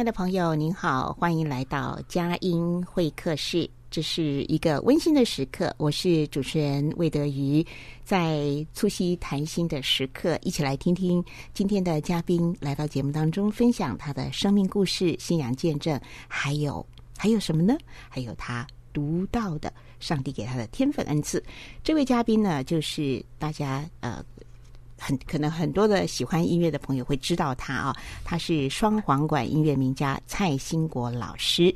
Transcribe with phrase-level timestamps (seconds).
[0.00, 3.68] 亲爱的朋友，您好，欢迎来到佳音会客室。
[3.90, 7.62] 这是一个温馨的时刻，我是主持人魏德瑜，
[8.02, 16.86] 在促膝谈心的时刻，一起来听听今天的嘉宾来到节目当中，分享他的生命故事、信仰见证，还有
[17.18, 17.76] 还有什么呢？
[18.08, 21.44] 还有他独到的上帝给他的天分恩赐。
[21.84, 24.24] 这位嘉宾呢，就是大家呃。
[25.00, 31.74] 很可能很多的喜欢音乐的朋友会知道他啊，他是双簧管音乐名家蔡兴国老师。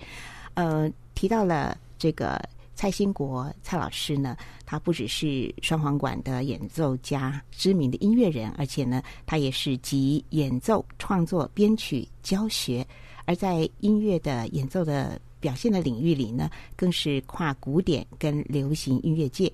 [0.52, 2.38] 呃，提到了这个
[2.76, 4.36] 蔡兴国蔡老师呢，
[4.66, 12.86] 他不只是双簧管的演奏家、知名的音乐人，而且呢，他也是集演奏、创作、编曲、教学，
[13.24, 19.50] 而在音乐的演奏的表现的领域里呢，更是跨古典跟流行音乐界，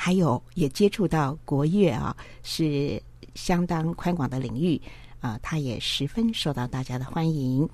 [0.00, 3.02] 还有也接触到国乐啊，是。
[3.34, 4.80] 相当宽广的领域，
[5.20, 7.68] 啊、他也十分受到大家的欢迎。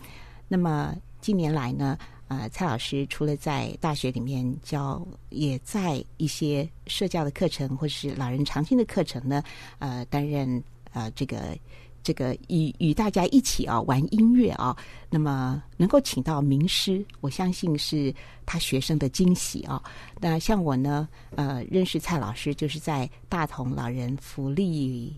[0.47, 1.97] 那么近年来呢，
[2.29, 9.43] 呃，蔡老师除了在大学里面教，也在一些社教的课程或是老人常青的课程呢，
[9.79, 11.57] 呃，担任呃这个
[12.05, 14.77] 这个与与大家一起啊玩音乐啊。
[15.11, 18.15] 那么能够请到名师，我相信是
[18.47, 19.83] 他学生的惊喜啊。
[20.21, 25.13] 那像我呢，呃，认识蔡老师就是在大同老人福利。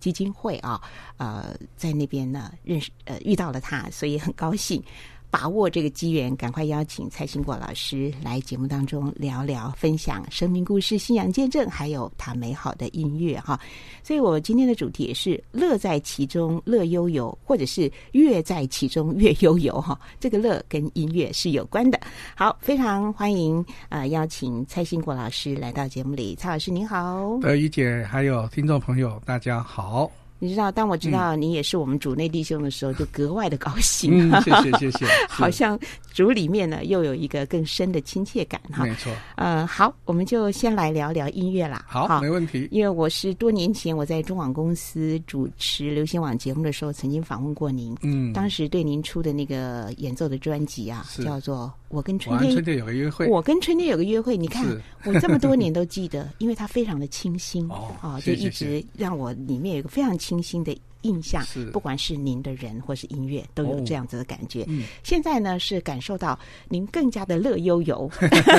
[0.00, 0.80] 基金会啊，
[1.18, 4.82] 呃，在那边呢认识呃遇到了他，所以很高兴，
[5.30, 13.58] 把握这个机缘，赶快邀请蔡兴国老师来节目当中聊聊，分享生命故事、信仰见证，还有他美好的音乐哈。
[14.02, 19.98] 所以我今天的主题也是乐在其中乐悠悠，或者是乐在其中乐悠悠哈。
[20.18, 22.00] 这个乐跟音乐是有关的。
[22.34, 30.10] 好，非常欢迎呃邀请蔡兴国老师来到节目里，蔡老师您好，德瑜姐还有听众朋友大家好。
[30.40, 34.30] 你知道，当我知道你也是我们主内弟兄的时候，嗯、就格外的高兴。
[34.30, 35.06] 嗯，谢谢谢谢。
[35.28, 35.78] 好像
[36.12, 38.84] 主里面呢，又有一个更深的亲切感哈。
[38.84, 39.12] 没错。
[39.36, 41.84] 呃，好，我们就先来聊聊音乐啦。
[41.86, 42.66] 好，好没问题。
[42.72, 47.94] 因为我是多年前我在中广公司主持流行网节目的时候，曾经访问过您。
[48.02, 48.32] 嗯。
[48.32, 51.70] 当时对您出的那个演奏的专辑啊，叫做。
[51.90, 53.26] 我跟春天，春天有个约会。
[53.26, 54.64] 我跟春天有个约会，你看
[55.04, 61.42] 我这么多年都记得，因为它非常的清新 哦，哦，就一直让我里面有一个非常清新的印象。
[61.42, 64.66] 是，不管是您的人或是音乐，都有这样子的感觉。
[64.68, 68.10] 嗯，现在呢是感受到您更加的乐悠悠。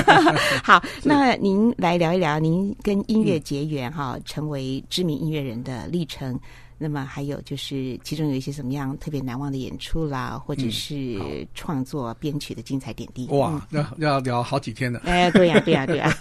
[0.64, 6.38] 好，那您来聊一聊您跟音乐结缘哈，成为知名音乐人的历程。
[6.82, 13.28] 那么还有就是，其中有一些什么样特别难忘的演出啦，或者是创作编曲的精彩点滴。
[13.28, 14.98] 哇，要要聊好几天了。
[15.04, 16.12] 哎，对呀，对呀，对呀。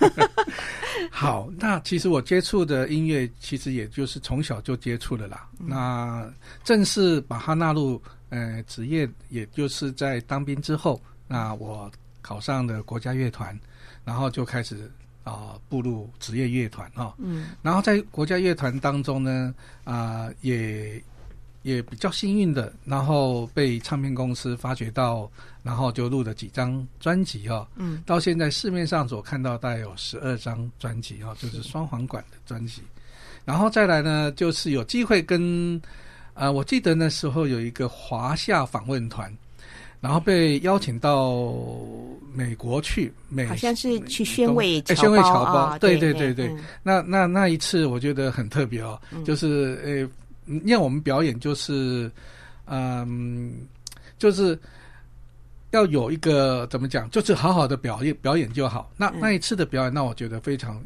[1.09, 5.49] 好，那其实我接触的音乐，其实也就是从小就接触的啦。
[5.59, 11.91] 嗯、那正式把它纳入呃职业，也就是在当兵之后，那我
[12.21, 13.59] 考上了国家乐团，
[14.05, 14.89] 然后就开始。
[15.23, 19.53] 啊，步入职业乐团哈，嗯，然后在国家乐团当中呢，
[19.83, 21.01] 啊、呃，也
[21.61, 25.29] 也比较幸运的，然后被唱片公司发掘到，
[25.61, 32.81] 然后就录了几张专辑啊，嗯，到现在市面上所看到大概有十二张专辑啊，就是双簧管的专辑，
[33.45, 35.75] 然后再来呢，就是有机会跟，
[36.33, 39.31] 啊、呃，我记得那时候有一个华夏访问团。
[40.01, 41.53] 然后被邀请到
[42.33, 46.47] 美国去，美好像是去宣慰侨胞，宣慰侨胞，对对对对。
[46.47, 52.11] 嗯、那那那一次我觉得很特别哦，嗯、就是呃，因为我们表演就是，
[52.65, 53.53] 嗯，
[54.17, 54.59] 就是
[55.69, 58.91] 要有一个怎么讲，就是好好的表演表演就好。
[58.97, 60.83] 那那一次的表演，让我觉得非常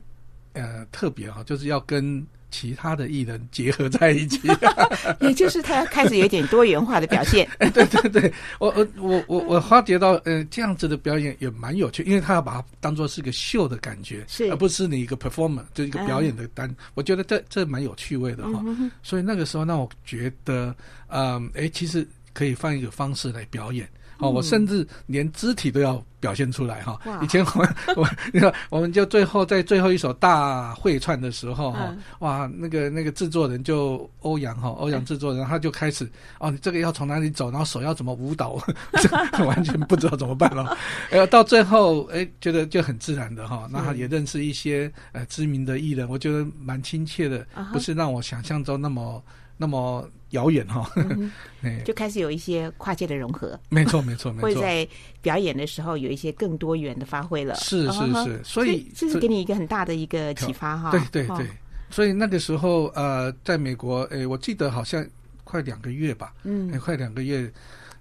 [0.54, 2.26] 呃特别哈，就是要跟。
[2.52, 4.40] 其他的艺人结合在一起，
[5.20, 7.48] 也就是他开始有点多元化的表现。
[7.60, 16.70] 哎，对对对，我我我我我发觉到，呃，这样子的表演也蛮有趣，因为他要把它当做是个秀的感觉，是而不是你一个 performer，就一个表演的单。
[16.70, 18.64] 嗯、我觉得这这蛮有趣味的哈。
[19.04, 20.76] 所以那个时候让我觉得，
[21.08, 23.88] 嗯，哎，其实可以换一个方式来表演。
[24.18, 27.00] 哦，我甚至连肢体都要表现出来哈。
[27.22, 36.10] 以前我们我你看，我们就最后在最后一首大会串的时候哈，哇，那个那个制作人就欧阳哈，欧阳制作人他就开始
[36.40, 38.60] 哦，你这个要从哪里走，然后手要怎么舞蹈，
[39.46, 40.78] 完全不知道怎么办了。
[41.12, 49.22] 呃，到最后哎，觉得就很自然的哈，那他也认识一些呃知名的艺人，我觉得蛮亲切的，不是让我想象中那么。
[49.58, 50.90] 那么遥远哈，
[51.86, 53.58] 就开始有一些跨界的融合。
[53.70, 54.44] 没错，没错，没错。
[54.44, 54.88] 会在
[55.22, 57.56] 表演的时候有一些更多元的发挥了。
[57.56, 60.92] 是是是，所以这是给你一个很大的一个启发哈。
[60.92, 61.48] 对对对，
[61.90, 65.06] 所以那个时候呃，在美国，诶，我记得好像
[65.46, 67.50] 快两个月吧，嗯，快两个月，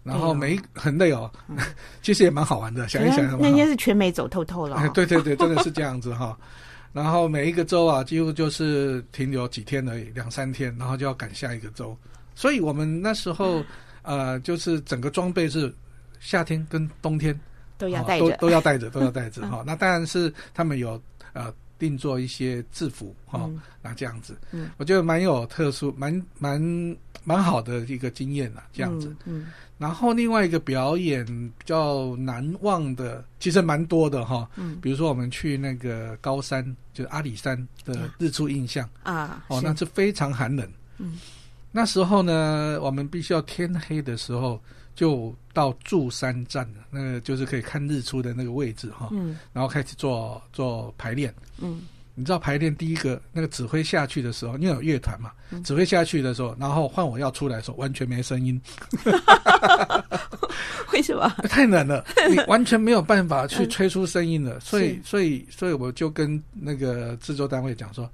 [0.02, 1.30] 然后没很累哦，
[2.02, 4.76] 其实也蛮好玩的，想一想，那应该是全美走透透了。
[4.92, 6.36] 对对对，真的是这样子哈。
[6.94, 11.94] 然后每一个州啊，几乎就是停留几天而已，两三天，然后就要赶下一个州。
[12.34, 13.62] 所以我们那时候，
[14.02, 15.74] 呃，就是整个装备是
[16.20, 17.38] 夏天跟冬天
[17.76, 19.64] 都要带着，都 都要带着，都要带着哈。
[19.66, 21.02] 那当然是他们有
[21.32, 23.50] 呃定做一些制服哈，
[23.82, 29.46] 那这样子，嗯，我觉得蛮有特殊，蛮蛮蛮好的一个经验了，这样子，嗯。
[29.76, 31.24] 然后另外一个表演
[31.58, 34.48] 比较难忘的，其实蛮多的哈。
[34.56, 40.68] 嗯，比如说我们去那个高山，就是阿里山的日出印象啊，哦，那是非常寒冷。
[40.98, 41.18] 嗯，
[41.72, 44.60] 那时候呢，我们必须要天黑的时候
[44.94, 49.08] 就到柱山站，那个就是可以看日出的那个位置哈。
[49.10, 51.34] 嗯，然后开始做做排练。
[51.58, 51.82] 嗯。
[52.16, 58.60] 你知道排练第一个那个指挥下去的时候，因为有乐团嘛，嗯、指挥下去的时候，然后换我要出来的时候，完全没声音。
[60.92, 61.28] 为什么？
[61.48, 64.54] 太冷了，你 完全没有办法去吹出声音了。
[64.58, 68.08] 嗯、所以，所以，所以我就跟那个制作单位讲说，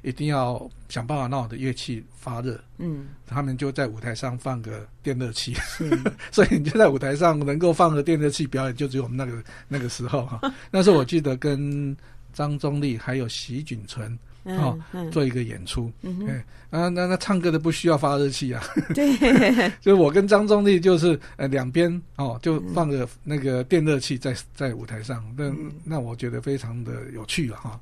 [0.00, 2.58] 一定要想办法让我的乐器发热。
[2.78, 5.54] 嗯，他们就在舞台上放个电热器。
[5.80, 6.02] 嗯、
[6.32, 10.40] 所以你就在舞台上能够放个电热器表演，就只有我们那个那个时候哈。
[10.70, 11.94] 那时候我记得跟。
[12.32, 14.78] 张宗立还有席锦存，哦，
[15.10, 15.92] 做一个演出，
[16.28, 18.62] 哎，啊，那那唱歌的不需要发热器啊，
[18.94, 19.16] 对，
[19.80, 25.52] 就是我跟张宗立就是呃两边哦，就放个那个电热器在在舞台上，那
[25.84, 27.80] 那我觉得非常的有趣了哈。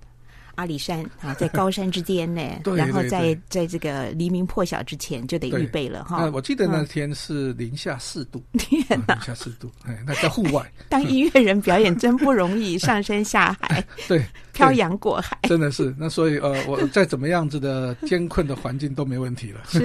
[0.60, 2.42] 阿里山 啊，在高山之间呢，
[2.76, 6.30] 然后在在这个黎明破晓之前就得预备了哈。
[6.34, 10.70] 我记得那天是零下四度， 天哪，零下四度，哎，那在户外。
[10.90, 14.22] 当音乐人表演真不容易，上山下海，对，
[14.60, 15.92] 漂洋过海，真的是。
[15.98, 19.62] 那所以呃，我再怎么样子的艰困的环境都没问题了。
[19.66, 19.80] 是，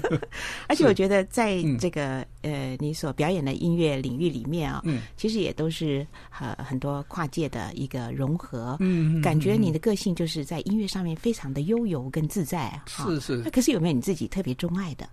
[0.66, 6.04] 而且我觉得在这个呃你所表演的音乐领域里面啊，嗯，其实也都是
[6.40, 10.16] 呃很多跨界的一个融合，嗯，感觉你的个性。
[10.16, 13.42] 就是在音乐上面非常的悠游跟自在啊，是是。
[13.44, 15.06] 那可是有没有你自己特别钟爱的？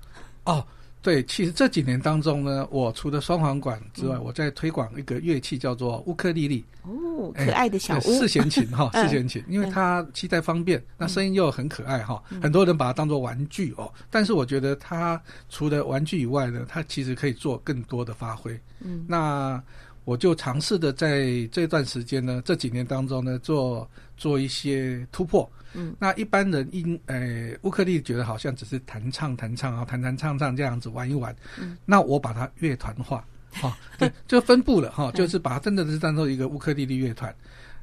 [0.46, 0.66] 哦，
[1.03, 6.65] 对，其实这几年当中呢，我除了双簧管之外，嗯、我在推广一个乐器叫做乌克丽丽。
[6.83, 8.01] 哦，可爱的小乌。
[8.01, 13.93] 四弦琴哈， 四弦琴，因为它携带方便，那声音又很可爱哈，嗯、很多人把它当做玩具哦。
[14.10, 18.60] 但是我觉得它除了玩具以外呢，它其实可以做更多的发挥。
[18.79, 19.62] 嗯，那。
[20.05, 25.50] 我就尝试的在这段时间呢，这几年当中呢，做做一些突破。
[25.74, 31.36] 嗯，那一般人因诶乌克丽觉得好像只是弹唱弹唱啊，弹弹唱唱这样子玩一玩。
[31.60, 37.34] 嗯，那我把它乐团化，哈、哦， 对，就分布了哈，就是把它真的是当做一个乌克丽丽乐团。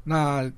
[0.04, 0.50] 那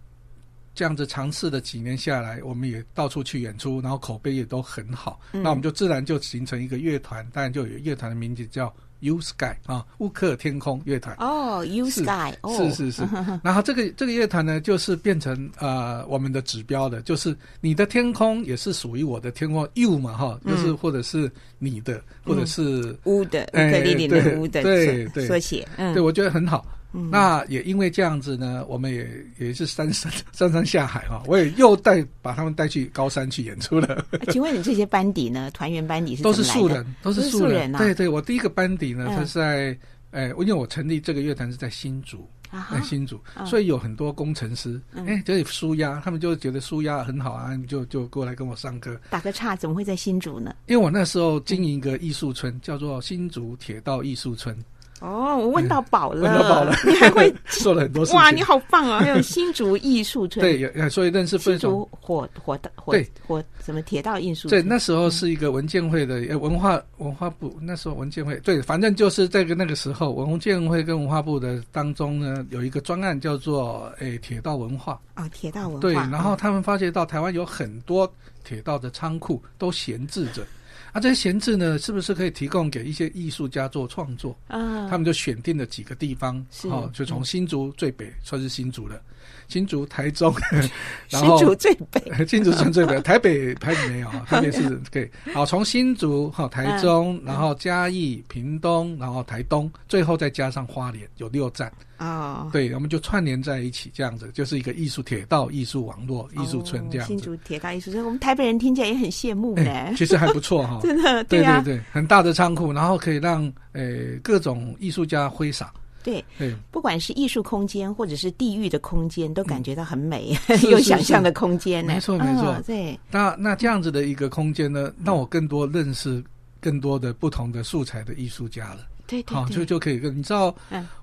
[0.75, 5.21] 这样子尝试了几年下来，我们也到处去演出，然后口碑也都很好。
[5.33, 8.75] 嗯、那我们就自然就形成一个乐团，当然就有乐团的名字叫。
[9.03, 13.03] U Sky 啊，乌克天空乐团哦，U Sky 是是是，
[13.43, 26.65] 然后这个这个乐团呢，就是变成呃我们的指标的，就是你的天空也是属于我的天空，U 嘛哈，就是或者是你的，或者是乌的乌克丽丽的乌的对对缩写，对我觉得很好。
[26.93, 29.09] 那也因为这样子呢，我们也
[29.39, 34.05] 也是上山 上山下海哈，我也又带把他们带去高山去演出了。
[34.31, 35.51] 请问你这些班底呢？
[35.55, 37.79] 团员班底是都是素人，都是素人啊。
[37.79, 39.77] 对对，我第一个班底呢，他是在
[40.11, 42.29] 诶，因为我成立这个乐团是在新竹，
[42.71, 49.01] 在新竹，所以有很多工程师，哎，这里舒压，他们就觉得舒压很好啊，就就过来跟我上课。
[49.09, 50.55] 打个岔，怎么会在新竹呢？
[50.67, 54.55] 因为我那时候经营一个艺术村，叫做新竹铁道艺术村。
[55.03, 58.21] 哦，我问到宝了，问到宝了，你还会 做了很多事情。
[58.21, 59.01] 哇，你好棒啊！
[59.01, 64.49] 还有新竹艺术村，对，所以认识分新竹火火的火对火什么铁道艺术。
[64.49, 75.81] 对，那时候是一个文建会的文化文化部，那时候文建会对，反正就是这个那个时候文建会跟文化部的当中呢，有一个专案叫做诶铁道文化哦，铁道文化。
[75.81, 78.09] 对，然后他们发觉到台湾有很多
[78.45, 80.47] 铁道的仓库都闲置着。
[80.93, 84.39] 啊，这些闲置呢，是不是可以提供给一些艺术家做创作？
[84.47, 89.01] 啊，他们就选定了几个地方，哦，就从新竹最北，算是新竹了。
[89.49, 90.35] 新竹、台中，
[91.11, 95.11] 然后新竹最北， 新竹算最北，台北台北没有， 台北是对。
[95.33, 101.71] 好，从新竹、哈台中，然后嘉义、屏东，然后台东，最后再加上花莲，有六站。
[101.99, 107.13] 哦，对，我们就串联在一起，这样子就是一个艺术铁道艺术网络艺术村这样子。
[107.13, 109.95] 新竹铁道艺术村，我们台北人听起来也很羡慕呢。
[109.97, 113.83] 其实还不错哈，真的，对对对，很大的仓库，然后可以让呃
[114.21, 115.73] 各种艺术家挥洒。
[116.03, 116.25] 对，
[116.71, 120.37] 不管是艺术空间或者是地域的空间，都感觉到很美，
[120.71, 121.95] 有想象的空间呢。
[121.95, 122.55] 没错，没错。
[122.67, 126.23] 对，那那这样子的一个空间呢，让我更多认识
[126.61, 128.87] 更多的不同的素材的艺术家了。
[129.07, 130.55] 对对，好，就就可以跟你知道，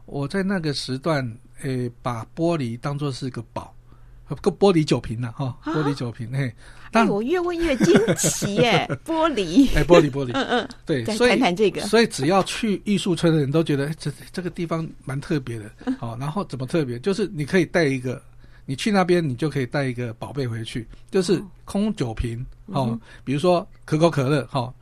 [0.06, 1.26] 我在那个时段，
[1.62, 3.74] 诶，把玻璃当做是一个宝。
[4.36, 5.34] 个玻璃酒瓶呢？
[5.36, 6.54] 哈，玻璃酒瓶，嘿。
[6.92, 9.70] 但我越问越惊奇耶， 玻璃。
[9.76, 10.32] 哎，玻璃，玻璃。
[10.34, 11.06] 嗯嗯，对。
[11.16, 11.82] 所以谈谈这个。
[11.82, 15.70] 所以只要去艺术村的人都觉得，这这个地方蛮特别的。
[16.00, 16.98] 好，然后怎么特别？
[16.98, 18.20] 就是你可以带一个，
[18.66, 22.44] 你去那边你就可以带一个宝贝回去，就是空酒瓶。
[22.68, 24.74] 哦，比如说可口可乐，哈，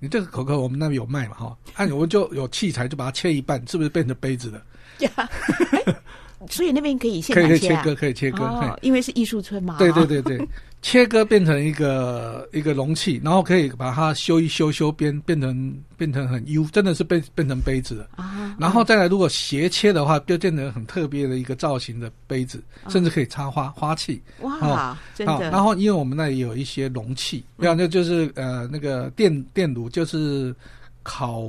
[0.00, 1.34] 你这个可口我们那边有卖嘛？
[1.36, 4.62] 哈，那我们就有器材，就把它切一半，是不是变成杯子了？
[6.50, 9.76] 所以那边可以现可以可以切割，可以切割，哦，因为是艺术村嘛。
[9.78, 10.48] 对对对对，
[10.82, 18.56] 切割变成一个一个容器，然后可以把它修一修修边，变成变成很 U，真的是变变成杯子了啊。
[18.58, 24.22] 然后再来，如果斜切的话，就变成很特别的一个造型的杯子，甚至可以插花花器。
[24.40, 25.50] 哇，真的。
[25.50, 30.54] 然后因为我们那里有一些容器，比方那就是呃那个电电炉，就是
[31.02, 31.42] 烤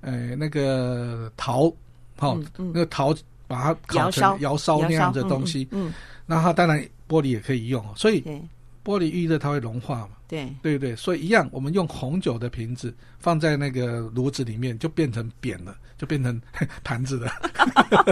[0.00, 1.72] 呃那个陶，
[2.16, 3.14] 好那个陶。
[3.52, 5.92] 把它烤成窑烧那样的东西，嗯，
[6.24, 8.22] 那它当然玻璃也可以用，所以
[8.82, 10.48] 玻璃遇热它会融化嘛，对。
[10.62, 16.40] 对对，所以一样，我们用红酒的瓶子放在那个炉子里面，就变成扁了，就变成
[16.82, 17.30] 盘子了，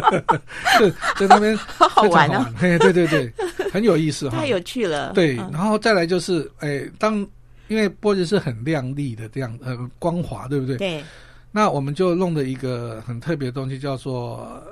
[0.79, 3.33] 对，在那边 好好玩啊，嘿，对对对，
[3.73, 7.27] 很有意思哈，太有趣了，对，然后再来就是，哎，当
[7.69, 10.77] 因为玻璃是很亮丽的这样，呃，光滑，对不对？
[10.77, 11.03] 对，
[11.51, 14.63] 那我们就弄了一个很特别的东西，叫做。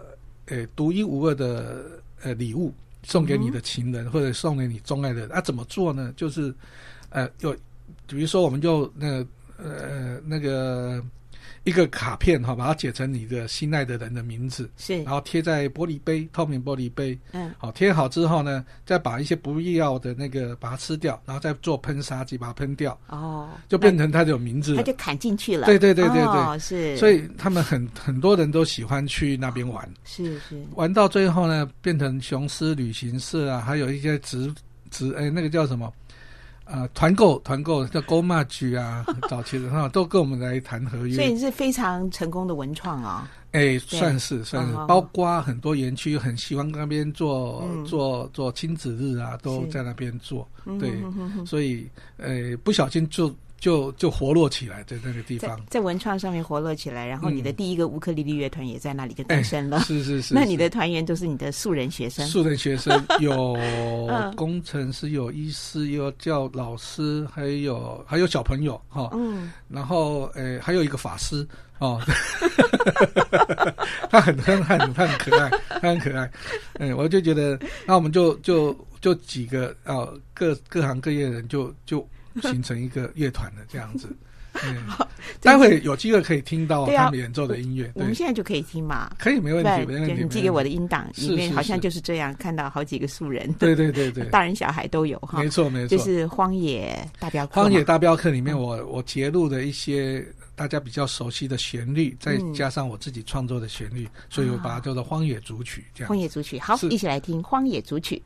[0.49, 1.85] 诶，独一无二的
[2.23, 5.41] 呃礼物送给你的情人，或者送给你钟爱的人啊？
[5.41, 6.13] 怎么做呢？
[6.17, 6.55] 就是，
[7.11, 7.53] 呃，有，
[8.07, 9.27] 比如说，我们就那个
[9.57, 11.03] 呃那个。
[11.69, 34.51] 一个卡片哈，把它写成你的心爱的人的名字，是，然后贴在玻璃杯，透明玻璃杯，嗯，好，贴好之后呢，再把一些不必要的那个把它吃掉，然后再做喷砂机把它喷掉，哦，就变成它有名字，它就砍进去了，对对对对对，哦、是，所以他们很很多人都喜欢去那边玩，是是，玩到最后呢，变成雄狮旅行社啊，还有一些直
[34.91, 35.93] 直哎那个叫什么？
[36.71, 43.29] 呃，团购团购叫 Go March 啊，早期的哈都跟我们来谈合约，所以是非常成功的文创啊。
[43.53, 50.47] 哎，算是算是，包括很多园区很喜欢那边做做做亲子日啊，都在那边做。
[50.79, 50.93] 对，
[51.47, 53.35] 所以呃，不小心就。
[53.61, 59.81] 就就活络起来，在那个地方，在，在文创上面活络起来，然后你的第一个乌克丽丽乐团也在那里就诞生了。
[59.81, 62.25] 是是 是，那你的团员都是你的素人学生？
[62.27, 63.57] 素人学生 有
[64.37, 69.11] 工程师，有医师，有教老师，还有还有小朋友哈。
[69.13, 71.47] 嗯，然后诶、欸，还有一个法师
[71.81, 72.01] 哦，
[74.09, 75.51] 他很很很他很可爱，
[75.81, 76.31] 他很可爱。
[76.75, 82.09] 嗯，我就觉得，那我们就就就几个啊，各各行各业的人就就。
[82.43, 84.09] 形成一个乐团的这样子，
[84.65, 84.87] 嗯，
[85.41, 87.91] 待会有机会可以听到他们演奏的音乐。
[87.95, 89.11] 我们现在就可以听嘛？
[89.19, 90.23] 可以，没问题，没问题。
[90.23, 95.41] 你寄给我的音档里面好像就是这样，看到好几个素人，对对对对， 大人小孩都有哈。
[95.41, 97.53] 没错没错，就是《荒野大镖客》。
[97.63, 100.27] 《荒野大镖客》里面，我我截录的一些
[100.57, 105.83] 大家比较熟悉的旋律，再加上我自己创作的旋律，所以我把它叫做《荒野组曲》。
[105.95, 108.21] 这样，《荒野组曲》好，一起来听《荒野组曲》。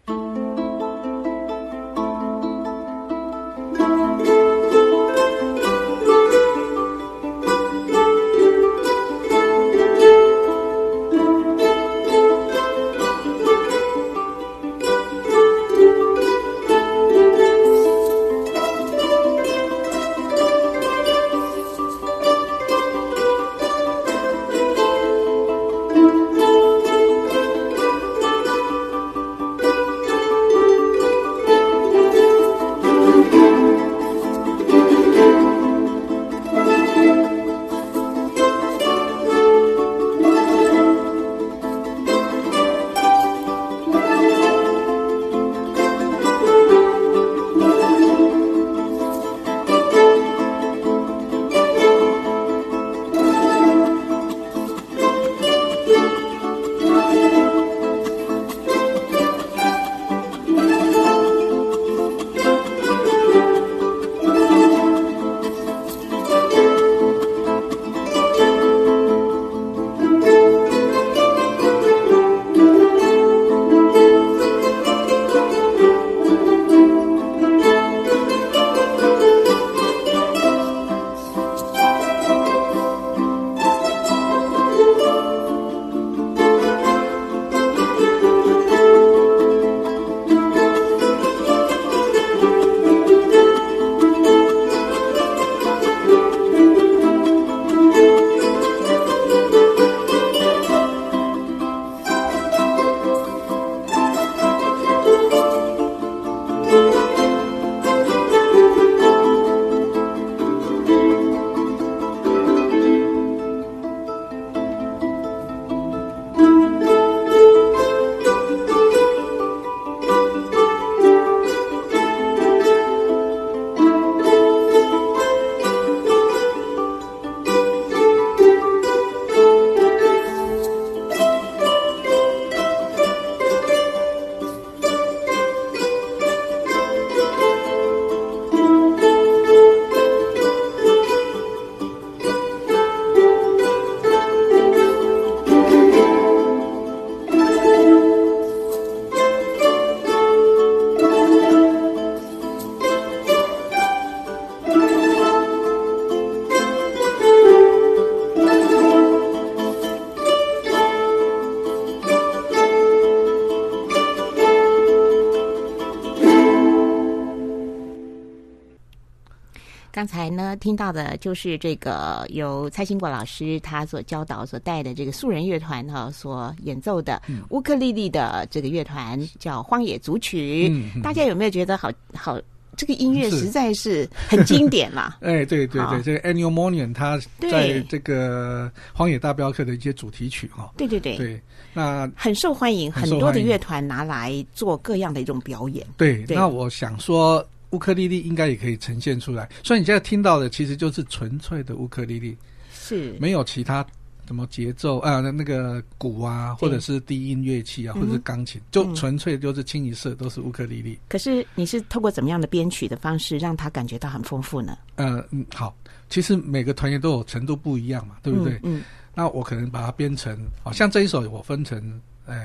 [170.52, 180.68] 呢，听到的就是这个由蔡兴国老师他所教导、所带的这个素人乐团哈所演奏的乌克丽丽的这个乐团叫《荒野组曲》。
[180.94, 182.38] 嗯，大家有没有觉得好好？
[182.74, 185.16] 这个音乐实在是很经典啦！
[185.20, 191.42] 哎，对对对，这个 Annual Morricone 他在这个《荒野大镖客》的一些主题曲哈，对对对对，
[191.74, 195.86] 那很受欢迎，很多的乐团拿来做各样的一种表演。
[195.98, 197.46] 对，那我想说。
[197.72, 202.36] 乌克丽丽应该也可以呈现出来，所以你现在听到的其实就是纯粹的乌克丽丽，
[202.72, 203.84] 是没有其他
[204.26, 210.98] 什么节奏啊，那个鼓啊，或者是低音乐器啊，或者是钢琴，就纯粹就是清一色都是乌克丽丽。
[211.08, 214.78] 可是你是透过怎么样的编曲的方式，让他感觉到很丰富呢？
[214.96, 215.74] 呃嗯，好，
[216.08, 218.60] 其实每个团员都有程度不一样嘛，对不对？
[218.62, 218.82] 嗯，
[219.14, 222.36] 那我可能把它编成，好像这一首我分成呃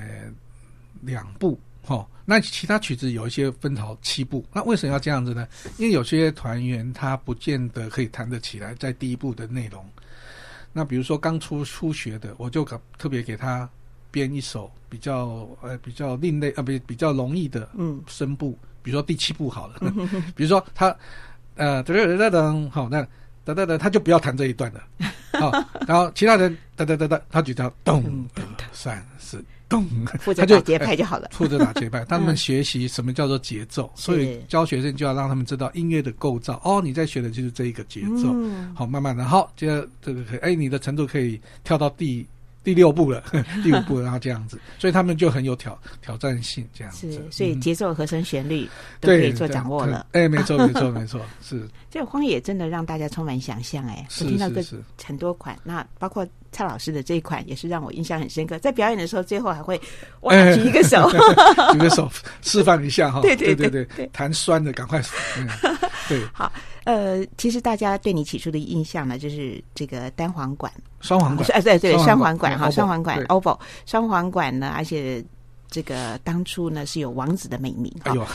[1.01, 1.59] 两部。
[1.85, 5.47] 哦，那其他曲子有一些分好七步，那为什么要这样子呢？
[5.77, 9.85] 因为有些团员他不见得可以弹得起来，在第一步的内容。
[10.73, 12.65] 那比如说刚出初学的，我就
[12.97, 13.67] 特别给他
[14.11, 19.79] 编一首比较呃比较另类呃比比较容易的嗯声部，比如说第七部好了，
[20.35, 20.93] 比如说他
[21.55, 23.01] 呃噔噔噔噔，好那
[23.45, 24.83] 噔噔噔，他就不要弹这一段了，
[25.39, 25.49] 好，
[25.87, 28.27] 然后其他人噔噔噔噔，他就叫咚
[28.73, 29.41] 三四。
[29.69, 29.85] 咚，
[30.19, 31.29] 负责打节拍就好了。
[31.31, 36.59] 负责打节拍，他们学习什么叫做节奏，所以教学生就要让他们知道音乐的构造。
[36.63, 38.33] 哦，你在学的就是这一个节奏。
[38.73, 42.25] 好，慢慢的，好，接着这个可以，哎，你的程度可以跳到第。
[42.63, 43.23] 第六步了，
[43.63, 47.09] 第五步，然后这样子，所以他们就很有挑挑战性，这样子。
[47.09, 48.67] 是，所以节奏、和声、旋律
[48.99, 50.05] 都可以做掌握了。
[50.11, 51.65] 哎，没错，没错， 没错，是。
[51.89, 54.61] 这个荒野真的让大家充满想象，哎，我听到个
[55.01, 58.57] 很多款，那包括蔡老师的这一款也是让我印象很深刻。
[58.59, 59.79] 在表演的时候，最后还会
[60.21, 61.09] 哇举一个手，
[61.73, 62.09] 举个手
[62.41, 63.21] 示范一下哈。
[63.23, 65.01] 对对对对，弹酸的赶快。
[66.07, 66.51] 对，好。
[66.85, 75.21] 呃，其实大家对你起初的印象呢，就是这个单簧管、双簧管，哎，对对，双簧管哈，双簧管，oboe，双簧管呢，而且
[75.69, 77.93] 这个当初呢是有王子的美名。
[78.03, 78.25] 哎呦，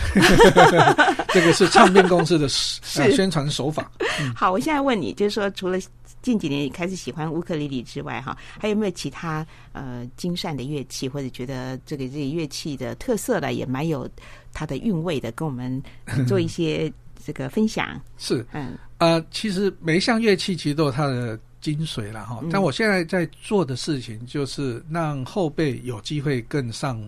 [1.28, 3.90] 这个是唱片公司的宣传手法。
[4.36, 5.78] 好，我现在问你，就是说，除了
[6.22, 14.08] 近几年也开始喜欢乌克丽丽之外，哈，还有没有其他呃精善的乐器，或者觉得这个这个乐器的特色呢，也蛮有
[14.52, 15.82] 它的韵味的，跟我们
[16.26, 16.90] 做一些。
[17.24, 22.42] 这个分享是，嗯，呃，其实每一项乐器其实都有它的精髓了哈。
[22.50, 27.00] 但我现在在做的事情就是让后辈有机会更上，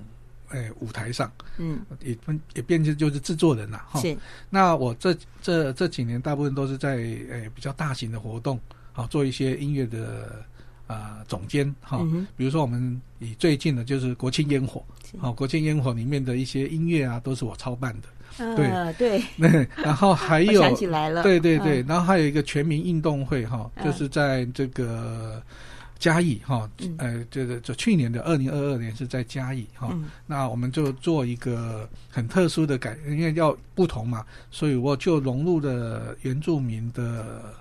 [0.51, 4.01] 诶，舞台上，嗯，也分也变成就是制作人了哈。
[4.01, 4.17] 是，
[4.49, 8.57] 那我这这这几年大部分都是在诶比较大型的活动，
[8.95, 10.47] 好做一些音乐的
[10.87, 12.01] 啊、呃、总监哈。
[12.35, 14.83] 比如说我们以最近的就是国庆烟火，
[15.19, 18.09] 好，国庆烟火里面的一些音乐啊，都是我操办的。
[18.57, 18.69] 对。
[18.99, 25.41] 对，对，然后还有想起来了，对对对，然后还有一个全民运动会哈，就是在这个
[26.01, 37.55] 嘉义哈，呃，这个就去年的二零二二年是在嘉义哈，那我们就做一个很特殊的改，因为要不同嘛，所以我就融入了原住民的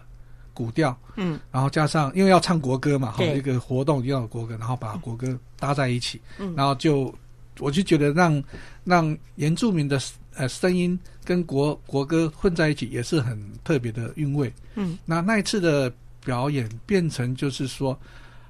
[0.53, 7.13] 古调，嗯，然后加上因为要唱国歌嘛，哈，一个活动要有国歌，然后把国歌搭在一起，嗯，然后就
[7.59, 8.43] 我就觉得让
[8.83, 9.99] 让原住民的。
[10.35, 14.51] 呃，声音跟国国歌混在一起，也是很特别的韵味。
[14.73, 15.93] 嗯，那那一次的
[16.25, 17.95] 表演变成就是说，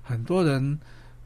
[0.02, 0.80] 很多人。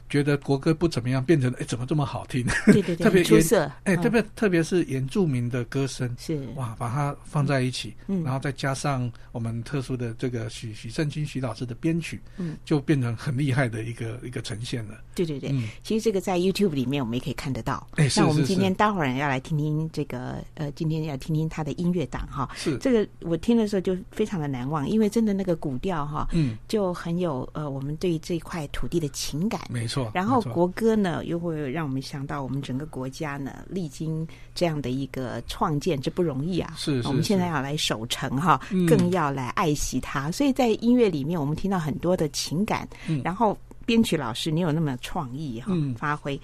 [0.10, 2.46] 觉得国歌不怎么样，变成哎，怎么这么好听？
[2.68, 3.70] 对对对， 特别出色。
[3.84, 14.96] 哎，特别特别是原住民的歌声，是哇，把它放在一起，嗯，然后再加上我们特殊的这个许许胜清许老师的编曲，嗯，就变成很厉害的一个一个呈现了。
[15.14, 17.86] 对对对，其实这个在 YouTube 里面我们也可以看得到。
[17.96, 22.50] 哎，那我们今天待会儿要来听听这个呃，今天要听听他的音乐档哈。
[22.56, 29.60] 是这个我听的时候就非常的难忘，因为真的那个古调哈，嗯，就很有呃，我们对于这块土地的情感。
[29.70, 29.97] 没错。
[30.14, 36.74] 然后国歌呢，又会让我们想到我们整个国家呢，历经这样的一个创建，这不容易啊！
[36.76, 40.30] 是，是，是，我们现在要来守城哈，更要来爱惜它。
[40.30, 42.88] 嗯、所以在音乐里面，我们听到很多的情感。
[43.08, 46.40] 嗯、然后编曲老师，你有那么创意哈，嗯、发挥。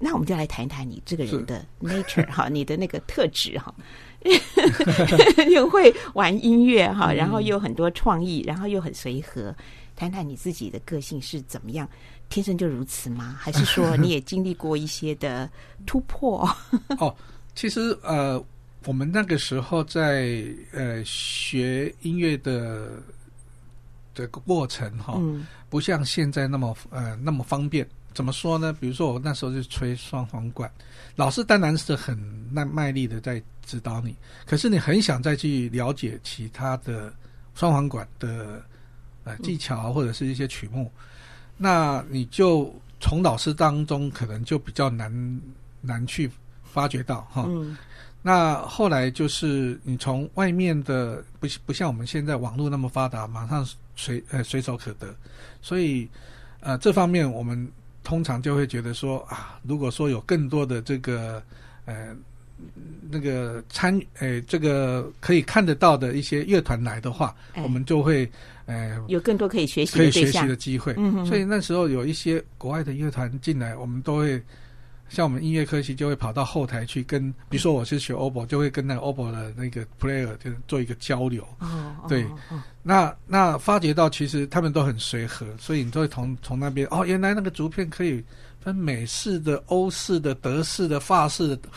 [0.00, 3.74] 那我们就来谈一谈你这个人的 nature 哈， 你的那个特质哈，
[5.50, 9.54] 又会玩音乐哈，然后又很多创意，然后又很随和。
[9.96, 11.88] 谈谈你自己的个性是怎么样？
[12.28, 13.36] 天生就如此吗？
[13.38, 15.48] 还是说你也经历过一些的
[15.86, 16.48] 突破？
[17.00, 17.14] 哦，
[17.54, 18.42] 其实呃，
[18.84, 23.02] 我们那个时候在呃学音乐的
[24.14, 27.86] 这个过程哈，嗯、不像现在那么呃那么方便。
[28.14, 28.72] 怎么说呢？
[28.72, 30.68] 比如说我那时候就吹双簧管，
[31.14, 32.18] 老师当然是很
[32.52, 37.12] 耐卖力的在指导你，可是你很想再去了解其他的
[37.54, 38.60] 双簧管的
[39.22, 41.00] 呃技巧或者是一些曲目，嗯、
[41.58, 45.40] 那你就从老师当中可能就比较难
[45.82, 46.30] 难去
[46.64, 47.44] 发掘到哈。
[47.46, 47.76] 嗯
[48.20, 55.14] 那后来就是你从外面的不不像我们现在网络那么发达，马上随呃随手可得，
[55.62, 56.06] 所以
[56.58, 57.66] 呃这方面我们
[58.02, 61.40] 通常就会觉得说啊，如果说有更多的这个
[61.84, 62.14] 呃
[63.08, 68.30] 那个参呃这个可以看得到的一些乐团来的话，哎、我们就会
[68.68, 70.94] 呃有更多可以学习可以学习的机会。
[71.26, 74.40] 所以那时候有一些国外的乐团进来，我们都会。
[75.10, 81.42] 像我们音乐科系就会跑到后台去跟，比如说我是学 oboe，就会跟那个 oboe 的那个 player 就做一个交流。
[81.60, 82.26] 哦， 对，
[82.82, 88.22] 那那发觉到其实他们都很随和，所以你都会从从那边哦，原来那个竹片可以
[88.60, 91.68] 分美式的、欧式的、德式的、法式的，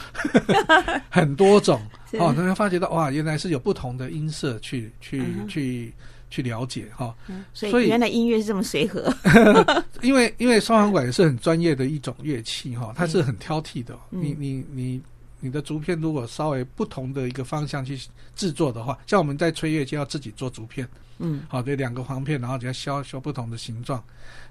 [1.09, 1.81] 很多种
[2.19, 5.93] 哦，他们发觉到哇，原来是有不同的音色去去、嗯、去。
[6.31, 7.13] 去了解哈，
[7.53, 9.13] 所以原来音乐是这么随和。
[10.01, 13.93] 因为因为双簧管也是很专业的一种乐器哈，它是很挑剔的。
[14.09, 15.01] 嗯、你你你
[15.41, 17.99] 你的竹片如果稍微不同的一个方向去
[18.35, 20.87] 制作的话，像我们在吹乐就要自己做竹片，
[21.19, 24.01] 嗯，好，对，两个簧片，然后就要削削不同的形状，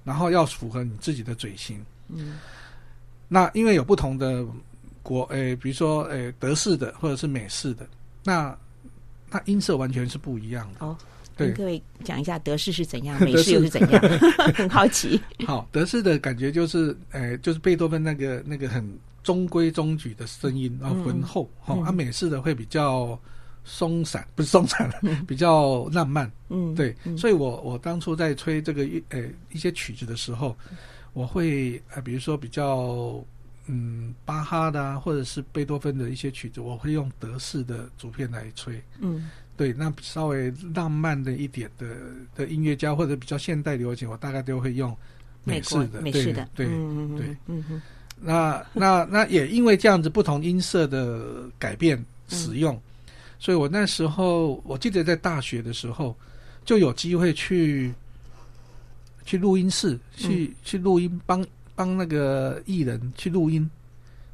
[0.04, 1.82] 然后要符合你自己的嘴型。
[2.08, 2.38] 嗯，
[3.26, 4.44] 那因为有不同的
[5.02, 7.88] 国诶，比如说诶德式的或者是美式的，
[8.22, 8.54] 那
[9.30, 10.84] 那音色完全是不一样的。
[10.84, 10.94] 哦。
[11.46, 14.02] 跟各位讲一下德式是怎样， 美式又是怎样，
[14.54, 15.20] 很好奇。
[15.46, 18.86] 好，德式的感觉就是，呃，就是贝多芬那个那个很
[19.22, 21.50] 中规中矩的声音，然后浑厚。
[21.60, 23.18] 哈、嗯，啊，美式的会比较
[23.64, 26.30] 松散，不是松散，嗯、比较浪漫。
[26.48, 26.96] 嗯，对。
[27.04, 30.56] 嗯、所以我我当初在吹这个呃一些曲子的时候，
[31.12, 33.22] 我会呃比如说比较
[33.66, 38.82] 嗯巴哈的啊，或者是贝多芬的一些曲子，我会用德式的竹片来吹。
[39.00, 39.30] 嗯。
[39.60, 41.86] 对，那稍微浪漫的一点的
[42.34, 44.96] 的音乐家或者比较现代流行，我大概都会用
[45.44, 46.74] 美式的，美式的，对对
[47.18, 47.36] 对。
[47.44, 47.82] 嗯哼，
[48.18, 52.80] 那那那也因为这样子不同音色的改变使用，嗯、
[53.38, 56.16] 所以我那时候我记得在大学的时候
[56.64, 57.92] 就有机会去
[59.26, 63.70] 去录音室去、嗯、去录音，帮帮那个艺人去录音。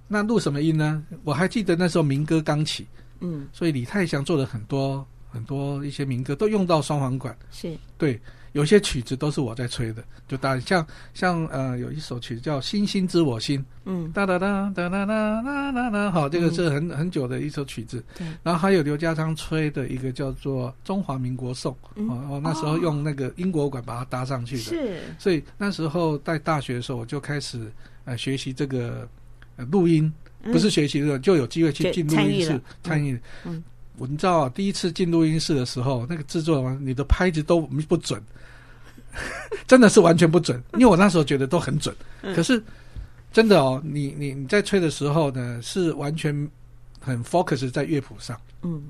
[0.07, 1.03] 那录什么音呢？
[1.25, 2.87] 我还记得那时候民歌刚起，
[3.19, 5.05] 嗯，所以李泰祥做了很多。
[5.37, 7.77] 很多一些民歌都用到双簧管，是。
[7.99, 8.19] 对，
[8.53, 18.03] 有些曲子都是我在吹的，就大像像呃有一首曲子叫《星星知我心》，嗯，哒哒哒哒哒哒哒哒哒，好，这个是很很久的一首曲子。
[18.17, 21.77] 对，然后还有刘家昌吹的一个叫做《中华民国颂》，
[22.11, 27.71] 哦，那时候用那个英国管把它搭上去的，是，所以那时候在大学的时候我就开始
[28.07, 29.07] 呃学习这个
[29.57, 30.11] 呃录音，
[30.45, 33.63] 不是学习的，就有机会去进录音室参与，嗯。
[33.99, 38.23] 我你知道啊，第一次进录音室的时候，那个制作人，你的拍子都不准，
[39.67, 40.63] 真的是完全不准。
[40.75, 41.95] 因为我那时候觉得都很准，
[42.35, 42.63] 可是
[43.33, 46.49] 真的哦，你你你在吹的时候呢，是完全
[47.01, 48.41] 很 focus 在乐谱上。
[48.63, 48.83] 嗯。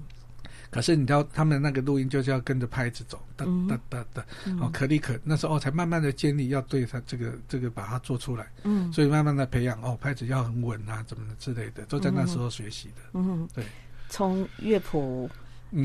[0.68, 4.26] 可是你知道，他们那个录音就是要跟着拍子走，哒哒哒哒，
[4.60, 8.50] 哦，可立可那时候才慢慢的建立，要对他这个这个把它做出来。
[8.64, 8.92] 嗯。
[8.92, 13.02] 所以慢慢的培养哦，拍子要很稳啊，怎么的之类的，都在那时候学习的。
[13.14, 13.64] 嗯，对。
[14.08, 15.28] 从乐谱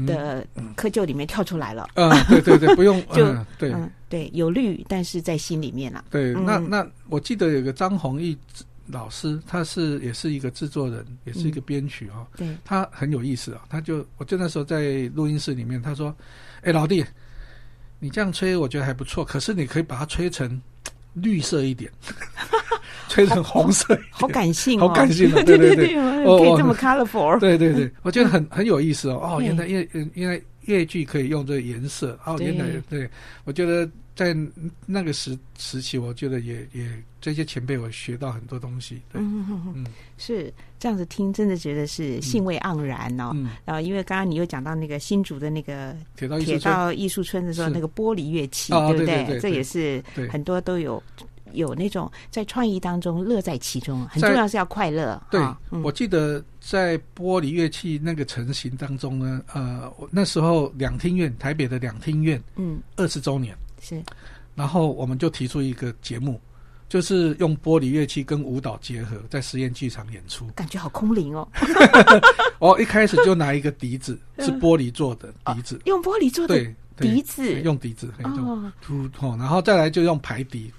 [0.08, 1.90] 的窠臼里面跳出来了。
[1.96, 6.06] 嗯，对对对，不用 就、嗯、对、嗯、对，有律，但是在心里面了。
[6.10, 8.38] 对，嗯、那那我记得有个张弘毅
[8.88, 12.26] 老师，他是也是一个制作人，也是一个编曲哦。
[12.38, 13.68] 对、嗯，他很有意思啊、哦。
[13.70, 16.16] 他就我就那时候在录音室里面，他说
[16.62, 17.04] ：“哎，老弟，
[18.00, 20.62] 你这样吹我觉得还不错，可是你可以把它吹成
[21.14, 21.92] 绿色一点。
[23.10, 29.36] ”吹成红色好，好感性哦，好感性哦，对对对， 可以这么 colorful，对对对，我觉得很很有意思哦。
[29.36, 33.10] 哦，原来乐原来越剧可以用这个颜色，哦，原来对，
[33.44, 34.34] 我觉得在
[34.86, 36.88] 那个时时期，我觉得也也
[37.22, 39.02] 这些前辈我学到很多东西。
[39.14, 39.86] 嗯嗯嗯，
[40.18, 43.32] 是这样子听，真的觉得是兴味盎然哦。
[43.64, 49.40] 然后因为刚刚你又讲到那个新竹的那个铁道铁道艺术村的时候，那个玻璃乐器，对不对？
[49.40, 51.02] 这也是很多都有。
[51.54, 55.22] 有那种在创意当中乐在其中，很重要是要快乐。
[55.30, 64.02] 对，哦嗯、我记得在玻璃乐器那个成型当中呢，呃，那时候两厅院台北的两厅院，嗯，二十周年是，
[64.56, 66.40] 然后我们就提出一个节目，
[66.92, 71.48] 就是用玻璃乐器跟舞蹈结合，在实验剧场演出，感觉好空灵哦。
[72.60, 76.62] 哦，一开始就拿一个笛子， 是玻璃做的笛子，哦、用玻璃做的
[76.98, 80.70] 笛子，用笛子，哦，突然后再来就用排笛。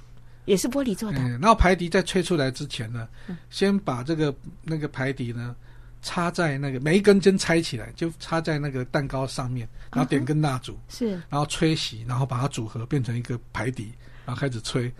[0.44, 1.18] 也是玻璃做的。
[1.18, 5.56] 嗯，然后排笛在吹出来之前呢，嗯、先把这个那个排笛呢，
[6.02, 13.92] 插在那个每一根针拆起来，就插在那个蛋糕上面，然后点根蜡烛，是，然后吹熄，然后把它组合变成一个排笛，
[14.24, 14.92] 然后开始吹，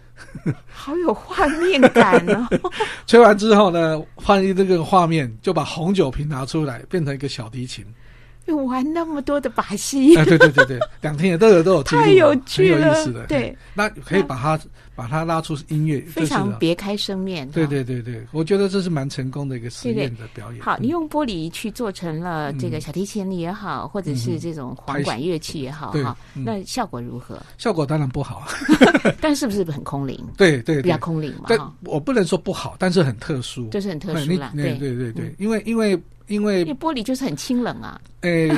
[0.73, 2.47] 好有画面感哦。
[3.07, 7.85] 吹完之后呢，换一这个画面，就把红酒瓶拿出来，变成一个小提琴。
[8.51, 13.27] 玩那么多的把戏，哎，对对对对，两天也都有都有太有趣了，很有意思的。
[13.27, 14.59] 对，那可以把它
[14.95, 17.49] 把它拉出音乐，非常别开生面。
[17.51, 20.61] 对对对对，我觉得这是蛮成功的一个实验的表演。
[20.61, 27.41] 好，你用玻璃去做成了这个小提琴也好，或者是这种簧管乐器也好，哈，那效果如何？
[27.59, 28.47] 效果当然不好，
[29.21, 30.19] 但是不是很空灵？
[30.37, 31.45] 对对，比较空灵嘛。
[31.49, 34.53] 但我不能说不好，但是很特殊，就是很特殊啦。
[34.55, 35.99] 对对对对，因为因为。
[36.33, 38.01] 因为玻璃就是很清冷啊。
[38.23, 38.51] 诶，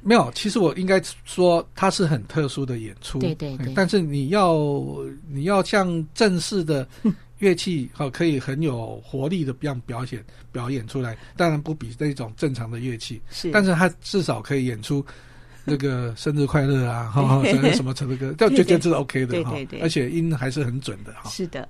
[0.00, 3.18] 没有，其实我应该说它是很特殊的演出。
[3.18, 3.72] 对对对。
[3.74, 4.56] 但是你要
[5.28, 6.86] 你要像正式的
[7.38, 13.20] 乐器，哈，可以很有活力的这样表现表演出来，当然不比那种正常的乐器。
[13.30, 13.50] 是。
[13.50, 15.04] 但是它至少可以演出。
[15.68, 21.28] 那个生日快乐啊，哈哈， 什么什么什么歌， 就觉得这是 OK 的哈，对对对，而且音还是很准的哈。
[21.28, 21.68] 是的，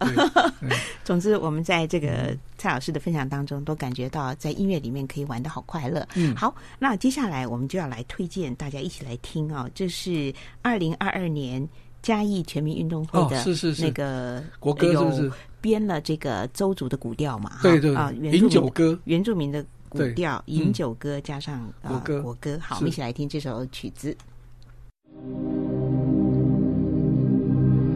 [1.03, 6.07] 总之我们在这个蔡老师的分享当中，都感觉到在音乐里面可以玩的好快乐。
[6.15, 11.67] 嗯，好，那接下来我们就要来推荐大家一起来听啊，这是二零二二年
[12.03, 17.59] 嘉义全民运动会的，是是是那个国歌是不是编了这个周族的古调嘛？
[17.63, 19.65] 对对啊，饮酒歌，原住民的。
[19.89, 24.17] 古调饮酒歌加上国歌，国歌，好，我们一起来听这首曲子。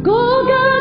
[0.02, 0.79] 亲爱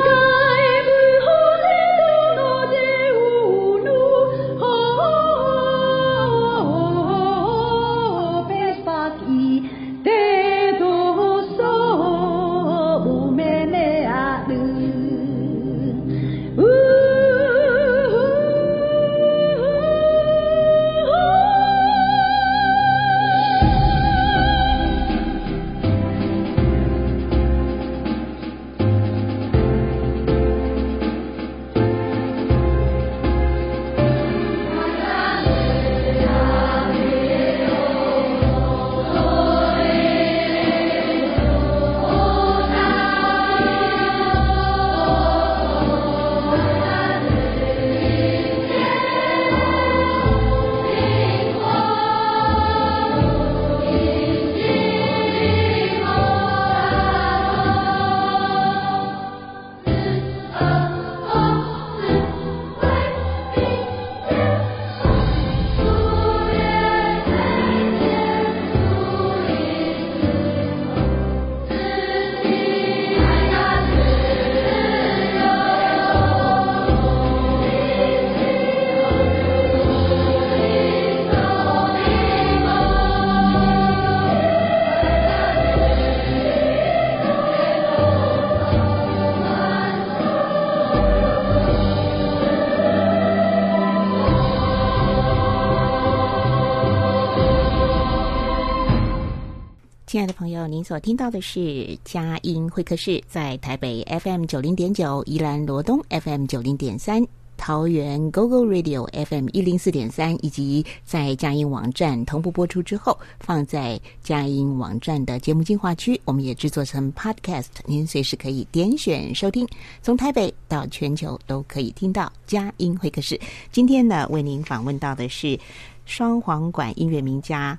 [100.69, 107.25] 您所听到的是佳音会客室，在台北 FM 九零点九、宜兰罗东 FM 九零点三、
[107.57, 119.67] 桃园 GoGo Radio FM 一零四点三，以及在佳音网站同步播出之后，放在佳音网站的节目精华区，我们也制作成 Podcast，您随时可以点选收听，
[120.03, 123.39] 从台北到全球都可以听到佳音会客室。
[123.71, 125.59] 今天呢，为您访问到的是
[126.05, 127.75] 双簧管音乐名家。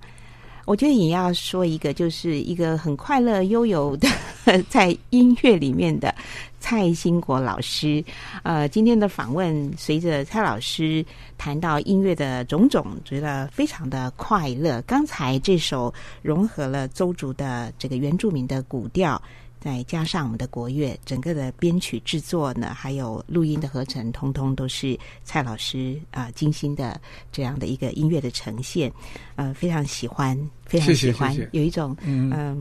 [0.70, 4.08] 我觉得也要说一个，就是一个很快乐悠游的
[4.70, 6.14] 在音乐里面的
[6.60, 8.04] 蔡兴国老师。
[8.44, 11.04] 呃，今天的访问随着蔡老师
[11.36, 14.80] 谈到音乐的种种，觉得非常的快乐。
[14.82, 19.20] 刚才这首融合了邹族的这个原住民的古调。
[19.60, 26.98] 再加上我们的国乐，整个的编曲制作呢，还有录音的合成，通通都是蔡老师啊、呃、精心的
[27.30, 28.90] 这样的一个音乐的呈现，
[29.36, 31.58] 呃，非常喜欢，非常喜欢，谢谢谢谢。
[31.58, 32.56] 有一种嗯、呃，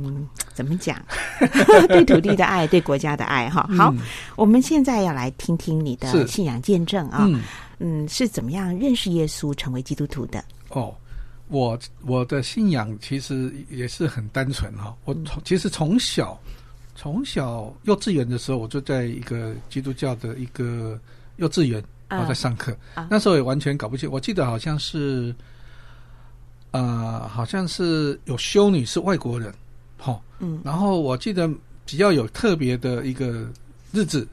[0.53, 1.01] 怎么讲，
[1.87, 3.65] 对土地的爱，对国家的爱哈。
[3.77, 3.99] 好，嗯、
[4.35, 7.41] 我们现在要来听听你的信仰见证啊，嗯，
[7.79, 10.43] 嗯，是怎么样认识耶稣，成为基督徒的？
[10.67, 10.93] 哦，
[11.47, 16.37] 我我的信仰其实也是很单纯哈，我从其实从小。
[16.99, 20.99] 从小幼稚园的时候，我就在一个基督教的一个
[21.37, 22.73] 幼稚园，我在上课。
[22.93, 25.33] Uh, uh, 那时候也完全搞不清，我记得好像是，
[26.71, 29.53] 呃，好像是有修女是外国人，
[29.97, 30.59] 哈，嗯。
[30.61, 31.49] 然后我记得
[31.85, 33.49] 比较有特别的一个
[33.93, 34.27] 日子，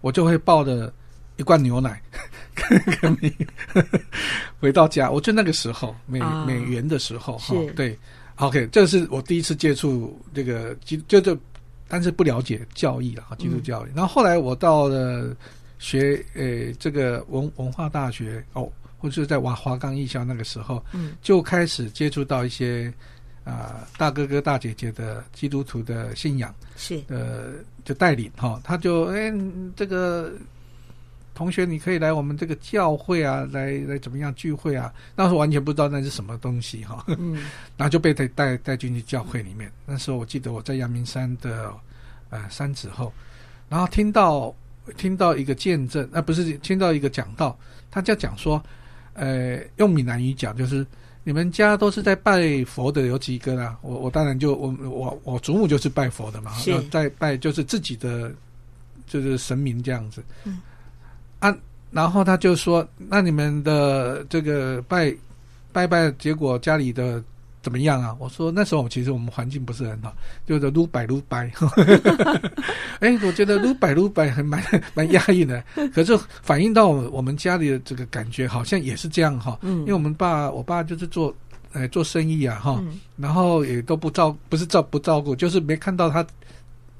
[0.00, 0.90] 我就会抱着
[1.36, 2.00] 一罐牛奶，
[2.98, 3.30] 跟你，
[4.58, 7.94] 回到家，我就那个时候美、啊、美元的时候哈，对
[8.36, 11.38] ，OK，这是我第一次接触这个基，就就
[11.88, 13.90] 但是不了解教义了哈，基督教义。
[13.90, 15.36] 嗯、然后后来我到了
[15.78, 22.92] 学呃这个文文化大学哦，或者是在华华冈艺校那个时候，嗯，就开始接触到一些。
[23.46, 27.52] 啊、呃，大哥哥大姐姐的基督徒的信仰是呃，
[27.84, 29.32] 就带领哈、哦，他就哎，
[29.76, 30.32] 这个
[31.36, 34.92] 同学你可以来我们这个教会啊，来来怎么样聚会啊？
[35.14, 37.34] 那时候完全不知道那是什么东西哈，嗯，
[37.76, 39.70] 然后就被带带带进去教会里面。
[39.84, 41.70] 那时候我记得我在阳明山的
[42.30, 43.12] 呃山子后，
[43.68, 44.52] 然后听到
[44.96, 47.56] 听到一个见证，呃不是听到一个讲道，
[47.90, 48.60] 他就讲说，
[49.12, 50.84] 呃，用闽南语讲就是。
[51.28, 53.76] 你们家都是在拜佛的有几个啦？
[53.82, 58.32] 我我当然就我我我祖母就是拜佛的嘛，是在拜就是自己的
[59.08, 60.22] 就是神明这样子。
[60.44, 60.60] 嗯，
[61.50, 61.56] 啊，
[61.90, 65.14] 然后他就说：“那你们的这个拜
[65.72, 67.22] 拜拜，结果家里的。”
[67.62, 68.14] 怎么样啊？
[68.20, 70.14] 我说那时候其实我们环境不是很好，
[70.46, 71.50] 就是撸摆撸摆。
[73.02, 74.62] 哎，我觉得撸摆撸摆还蛮
[74.94, 75.60] 蛮压抑的。
[75.92, 79.58] 可是反映到我们家里的这个感觉，好像也是这样哈。
[79.62, 79.80] 嗯。
[79.80, 81.34] 因为我们爸，我爸就是做
[81.72, 86.24] 哎做生意啊哈，嗯、然后也都不照，不是照不照顾，就是没看到他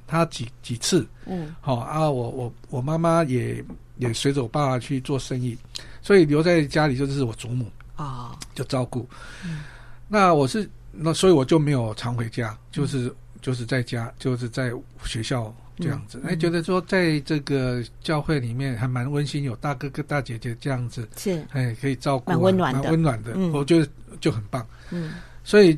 [0.05, 1.07] 他几几次。
[1.27, 1.55] 嗯。
[1.61, 3.65] 好啊，我我我妈妈也
[3.99, 5.57] 也随着我爸爸去做生意，
[6.03, 9.09] 所以留在家里就是我祖母啊，就照顾。
[9.45, 9.65] 嗯。
[10.09, 14.71] 那我是那，所以我就没有常回家，就是、嗯、就是在家，就是在
[15.05, 16.21] 学校这样子。
[16.25, 23.33] 哎、嗯，觉得说在这个教会里面还蛮温馨，有大哥哥大姐姐这样子，是哎可以照顾、啊，蛮温暖的，蛮温暖的。
[23.35, 23.89] 嗯、我觉得
[24.21, 24.65] 就很棒。
[24.93, 25.77] 嗯，所以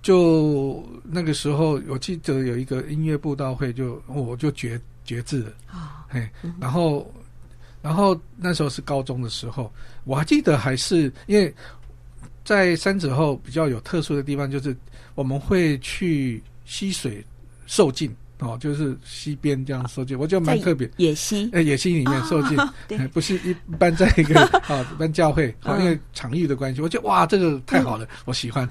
[0.00, 7.12] 就那个时候，我记得有一个音乐布道会就，就我就决决志了啊，哎、嗯，然后
[7.82, 9.70] 然后那时候是高中的时候，
[10.04, 11.54] 我还记得还是因为。
[12.44, 14.76] 在三子后比较有特殊的地方，就是
[15.14, 17.24] 我们会去溪水
[17.66, 18.12] 受浸
[18.42, 20.90] 哦，就是溪边这样受浸，我觉得蛮特别。
[20.96, 28.68] 野溪，哎，野溪里面受浸，对，不是一般在一个啊 一般教会，因为场域的关系，我觉得哇，这个太好了，我喜欢。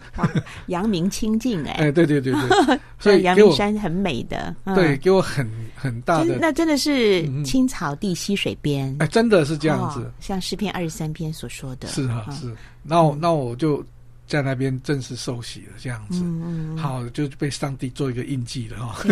[0.68, 12.54] 阳明清净哎，哎，对对对对， 所以阳明山很美的，对，给我很很大的，那真的是青草地溪水边，哎，真的是这样子，像诗篇二十三篇所说的，是啊是。
[12.84, 13.84] 那我那我就
[14.32, 19.04] 在那边正式受洗了，这样子，嗯、好就被上帝做一个印记了哈。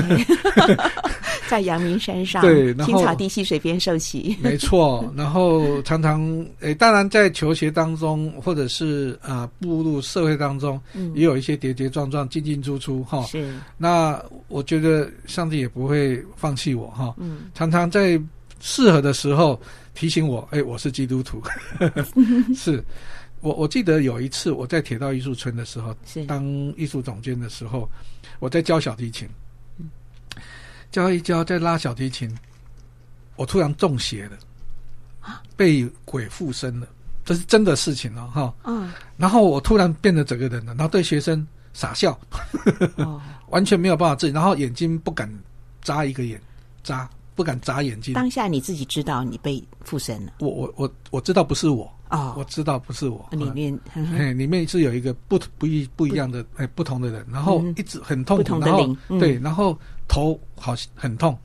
[1.50, 5.14] 在阳明山上，对，青草地溪水边受洗，没错。
[5.18, 6.22] 然后常常
[6.62, 13.24] 诶、欸，当然在求学当中，或者是啊、呃、步入社会当中，嗯、也有一些跌跌撞撞、进进出出哈。
[13.24, 13.54] 是。
[13.78, 17.14] 那我觉得上帝也不会放弃我哈。
[17.18, 17.50] 嗯。
[17.54, 18.18] 常常在
[18.62, 19.60] 适合的时候
[19.94, 21.44] 提醒我，哎、欸，我是基督徒，
[22.56, 22.82] 是。
[23.42, 25.96] 我我记得有一次我在铁道艺术村的时候，
[26.28, 27.90] 当艺术总监的时候，
[28.40, 29.28] 我在教小提琴，
[29.78, 29.90] 嗯、
[30.92, 32.30] 教一教在拉小提琴，
[33.36, 34.38] 我突然中邪了，
[35.22, 36.88] 啊，被鬼附身了，
[37.24, 42.20] 这是真的事情哦，哈，嗯，然后我突然变得整个人了，然后对学生傻笑，
[42.98, 45.32] 哦、 完全没有办法自己，然后眼睛不敢
[45.82, 46.42] 眨一个眼，
[46.84, 48.14] 眨不敢眨眼睛。
[48.14, 51.90] 当下你自己知道你被附身了，我我我我知道不是我。
[52.10, 53.28] 哦，我知道不是我。
[53.32, 61.38] 里面，哎，里面是有一个不不一不一样的哎不同的人，然后一直很痛苦，然后对，然后头好很痛，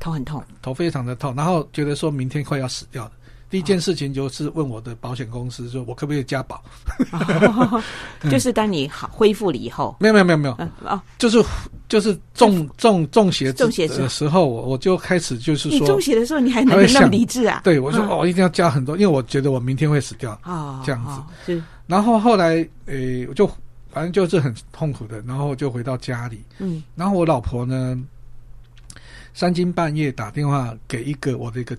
[0.00, 3.12] 头很痛，头非常的痛，然后觉得说明天快要死掉了。
[3.52, 6.64] 第一件事情就是问我的保险公司，说我可不可以加保？
[8.30, 10.54] 就是当你好恢复了以后，没有没有没有没有
[10.88, 11.44] 哦，就是
[11.86, 17.60] 就是中中中邪中邪的时候，我我就开始就是说，你中邪的时候你还能那么理智啊？
[17.62, 21.20] 对，我说哦，一定要加很多，因为我觉得我明天会死掉啊，这样子。
[21.44, 23.46] 是，然后后来诶，我就
[23.90, 28.02] 反正就是很痛苦的，然后就回到家里，嗯，然后我老婆呢，
[29.34, 31.76] 三更半夜打电话给一个我的一个。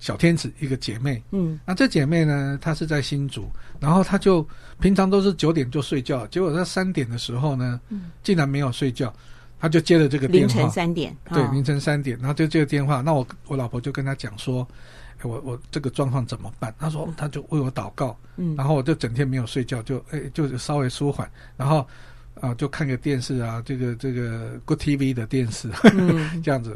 [0.00, 3.48] 小天使一个姐妹，嗯，那这姐妹呢，她是在新竹，
[3.78, 4.44] 然后她就
[4.80, 9.12] 平常都是九点就睡觉，结果在三点的时候呢，嗯，竟然没有睡觉，
[9.60, 14.66] 她就接了这个电话，凌晨三点，对，凌晨三点，然后就接个电话，那我我老婆就跟她讲说，
[15.18, 16.74] 哎，我我这个状况怎么办？
[16.78, 21.86] 她说她就为我祷告，嗯，然后我就整天没有睡觉，就哎就稍微舒缓，然后
[22.40, 26.74] 啊就看个电视啊，这个这个 Good TV 的电视，嗯， 这样子。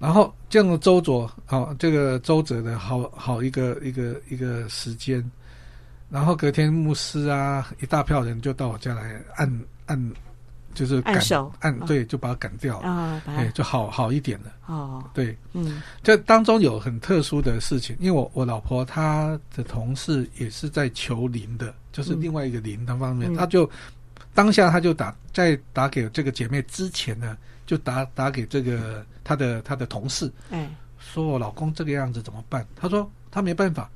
[0.00, 5.22] 然后这样的周折，好，这个周折的好好一个一个一个时间，
[6.08, 10.12] 然后隔天牧师啊，一大票人就到我家来按按
[10.72, 12.88] 就是赶按手按、哦、对，就把他赶掉了。
[12.88, 14.52] 啊，哎，就好好一点了。
[14.66, 23.70] 哦，对，嗯，这当中有很特殊的事情，因为我我老婆她的同事也是在求灵的，就是另外一个灵的方面，她、嗯、就
[24.32, 27.36] 当下她就打在打给这个姐妹之前呢，
[27.70, 30.68] 就打打给这个他的他的同事，哎，
[30.98, 32.66] 说我老公这个样子怎么办？
[32.74, 33.88] 他说他没办法，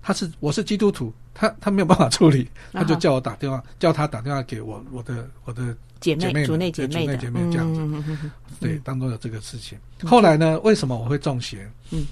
[0.00, 5.76] 他是我是基督徒，他他没有办法处理，他就叫我打电话，叫他打电话给我我的我的。
[5.98, 8.30] 姐妹，姐妹，主内姐妹，姐妹这样子，
[8.60, 9.76] 对，当中有这个事情。
[10.00, 11.68] 嗯、后来呢，为什么我会中邪？
[11.90, 12.06] 嗯，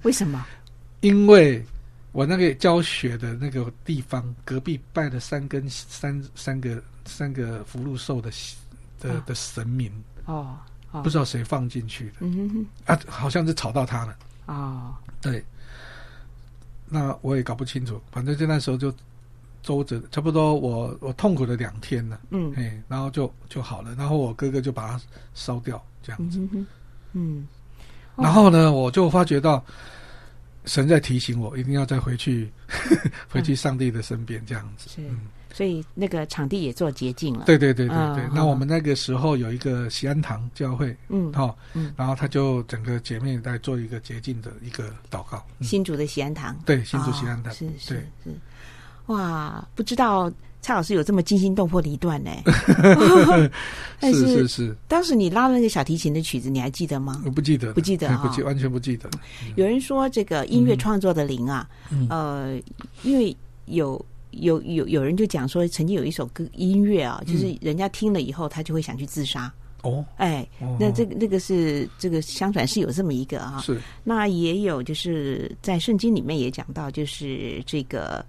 [0.00, 0.46] 为什么？
[1.00, 1.62] 因为
[2.12, 8.30] 我那个教学的那个地方隔壁拜了三根三三个三个福禄寿的
[9.00, 9.92] 的的神明。
[10.26, 10.56] 哦，
[10.92, 12.48] 哦，不知道谁放进去的，嗯哼
[12.86, 14.16] 哼，啊，好像是吵到他了。
[14.46, 15.44] 哦，对，
[16.88, 18.94] 那我也搞不清楚，反正就那时候就。
[19.62, 24.98] 周折差不多我，我我痛苦了两天了，嗯，嘿，然后就就好了，然后我哥哥就把它
[25.34, 26.66] 烧掉，这样子，嗯，
[27.12, 27.46] 嗯，
[28.16, 29.62] 然后呢，我就发觉到
[30.64, 32.50] 神在提醒我，一定要再回去，
[33.28, 47.94] 回去上帝的身边，这样子，是，嗯，所以那个场地也做洁净了，对对对对对，嗯，那我们那个时候有一个西安堂教会，嗯，好，哦，嗯，然后他就整个姐妹在做一个洁净的一个祷告，嗯，新竹的西安堂，对，新竹西安堂，哦，是是
[48.24, 48.34] 是。
[49.06, 50.30] 哇，不知道
[50.60, 52.30] 蔡老师有这么惊心动魄的一段呢？
[54.00, 54.76] 是是是。
[54.86, 57.20] 当时你拉了那个小提琴的曲子，你还记得吗？
[57.24, 59.10] 我不记得，不记得啊，不记，完全不记得。
[59.56, 62.60] 有人说这个音乐创作的灵啊，嗯、呃，
[63.02, 63.36] 因为
[63.66, 64.00] 有
[64.32, 69.52] 有有有人就讲说，曾经有一首歌音乐啊，就是人家听了以后，他就会想去自杀。
[69.82, 70.46] 哦，哎，
[70.78, 73.80] 那这个那个是这个相传是有这么一个啊，是。
[74.04, 78.24] 那也有就是在圣经里面也讲到，就是这个。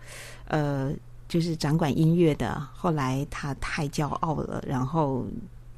[0.48, 0.92] 呃，
[1.30, 5.26] 就是掌管音乐的，后来他太骄傲了，然后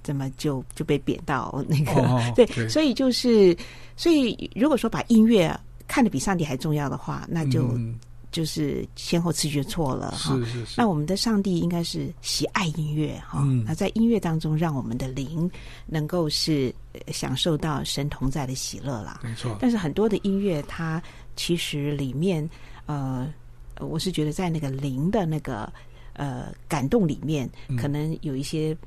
[0.01, 3.55] 怎么就就被贬到那个、哦、 对，所以就是，
[3.95, 5.55] 所以如果说把音乐
[5.87, 7.93] 看得比上帝还重要的话，那就、嗯、
[8.33, 10.35] 就是先后次序错了哈。
[10.35, 10.75] 是是是。
[10.75, 15.49] 那我们的上帝应该是喜爱音乐哈、嗯，那在音乐当中，让我们的灵
[15.85, 16.75] 能够是
[17.07, 19.21] 享受到神同在的喜乐啦。
[19.23, 19.55] 没错。
[19.61, 21.01] 但是很多的音乐，它
[21.37, 22.49] 其实里面
[22.87, 23.33] 呃。
[23.79, 25.67] 我是觉得在那个灵的那个
[26.13, 28.77] 呃感动里面，可能有一些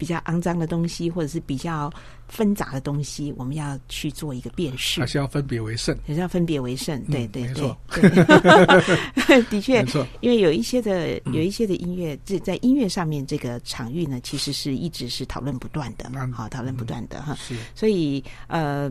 [0.00, 1.92] 比较肮脏的东西，或者是比较
[2.26, 6.98] 纷杂的东西，我们要去做一个辨识，还是要分别为胜，还是要分别为胜。
[7.04, 9.84] 对对对， 的确，
[10.20, 17.36] 因为有一些的有一些的音乐，这在音乐上面这个场域呢，其实是一直是讨论不断的，好讨论不断的哈。
[17.74, 18.90] 所以呃。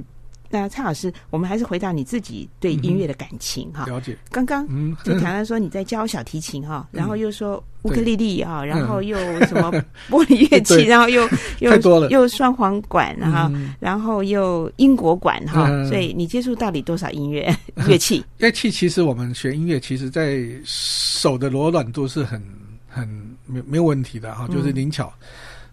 [0.50, 3.94] 那蔡老师，我们还是回到你自己对音乐的感情哈、嗯。
[3.94, 4.18] 了解。
[4.32, 4.68] 刚刚
[5.04, 9.72] 就谈到说你在教小提琴哈、嗯，然后又说乌克丽丽哈，然后又什么
[10.10, 11.28] 玻璃乐器，然后又
[11.60, 11.72] 又
[12.10, 17.56] 又双簧管哈、嗯，然后又英国管哈、嗯，所以你接触到底多少音乐
[17.88, 18.26] 乐器？
[18.38, 22.42] 乐器其实我们学音乐，其实在手的柔软度是很
[22.88, 23.08] 很
[23.46, 25.14] 没没有问题的哈，就是灵巧。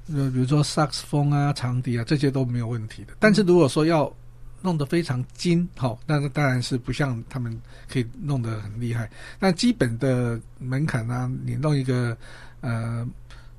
[0.08, 3.14] 呃、嗯，比如说萨克斯风啊、长笛啊这些都没有问题的。
[3.18, 4.12] 但是如果说要
[4.66, 7.56] 弄得非常精，好，那当然是不像他们
[7.88, 9.08] 可以弄得很厉害。
[9.38, 12.18] 那基本的门槛啊，你弄一个
[12.62, 13.06] 呃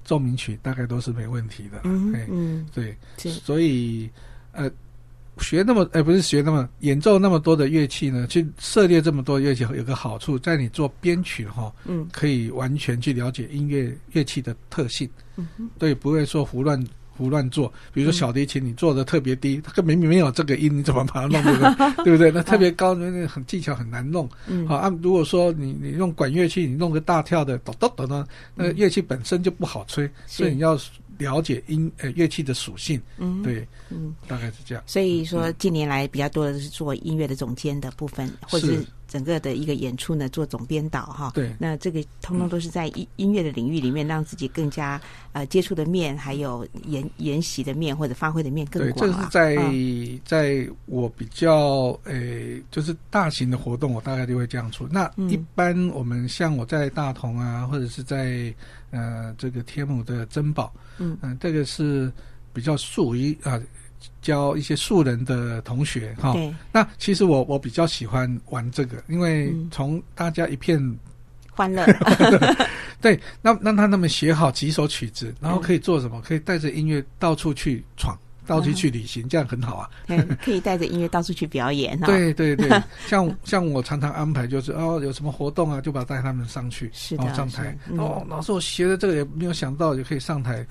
[0.03, 1.79] 奏鸣曲，大概都是没问题的。
[1.85, 4.09] 嗯嗯，对，所以
[4.51, 4.69] 呃
[5.37, 15.47] 学那么，呃不是学那么演奏那么多的乐器呢，去涉猎这么多乐器，有个好处，在你做编曲哈，嗯，可以完全去了解音乐乐器的特性，嗯，
[15.79, 16.85] 对，不会说胡乱。
[17.17, 22.03] 胡乱做，比如说小提琴，你做的特别低，它根本没有这个音，你怎么把它弄对不对？
[22.03, 22.31] 对不对？
[22.31, 24.29] 那特别高，那那很技巧很难弄。
[24.47, 30.79] 嗯，好，按如果说你你用管乐器，你弄个大跳的，咚咚咚咚，那个乐器本身就不好吹，所以你要
[31.17, 33.01] 了解音呃乐器的属性。
[33.17, 34.83] 嗯，对，嗯，大概是这样。
[34.85, 38.85] 所以说近年来比较多的是做音乐的总监的部分，或者是。
[39.07, 44.99] 整个的一个演出呢，做总编导哈，对，那这个通通都是在音音乐的领域里面，让自己更加
[45.31, 49.07] 呃接触的面，还有研研习的面或者发挥的面更广。
[49.07, 54.87] 对，这是在、嗯、在我比较诶，就是大型的活动，我大概就会这样出。
[54.91, 58.53] 那一般我们像我在大同啊，或者是在
[58.91, 62.11] 呃这个天母的珍宝，嗯嗯、呃，这个是
[62.53, 63.53] 比较属于啊。
[63.53, 63.63] 呃
[64.21, 66.35] 教一些素人的同学哈，
[66.71, 70.79] 那其实我我比较喜欢玩这个，因为从大家一片
[71.51, 71.85] 欢乐，
[73.01, 76.21] 对，那让他那么学好几首曲子，然后可以做什么？
[76.21, 78.17] 可以带着音乐到处去闯
[78.47, 79.89] 到处去旅行，嗯、这样很好啊。
[80.43, 81.99] 可以带着音乐到处去表演。
[82.07, 82.69] 对对对，
[83.07, 87.77] 像像我常常安排就是哦，有什么活动啊，就把带他们上去，是的，哦、上台。
[87.89, 90.65] 嗯、哦，老师，我学的这个也没有想到也可以上台。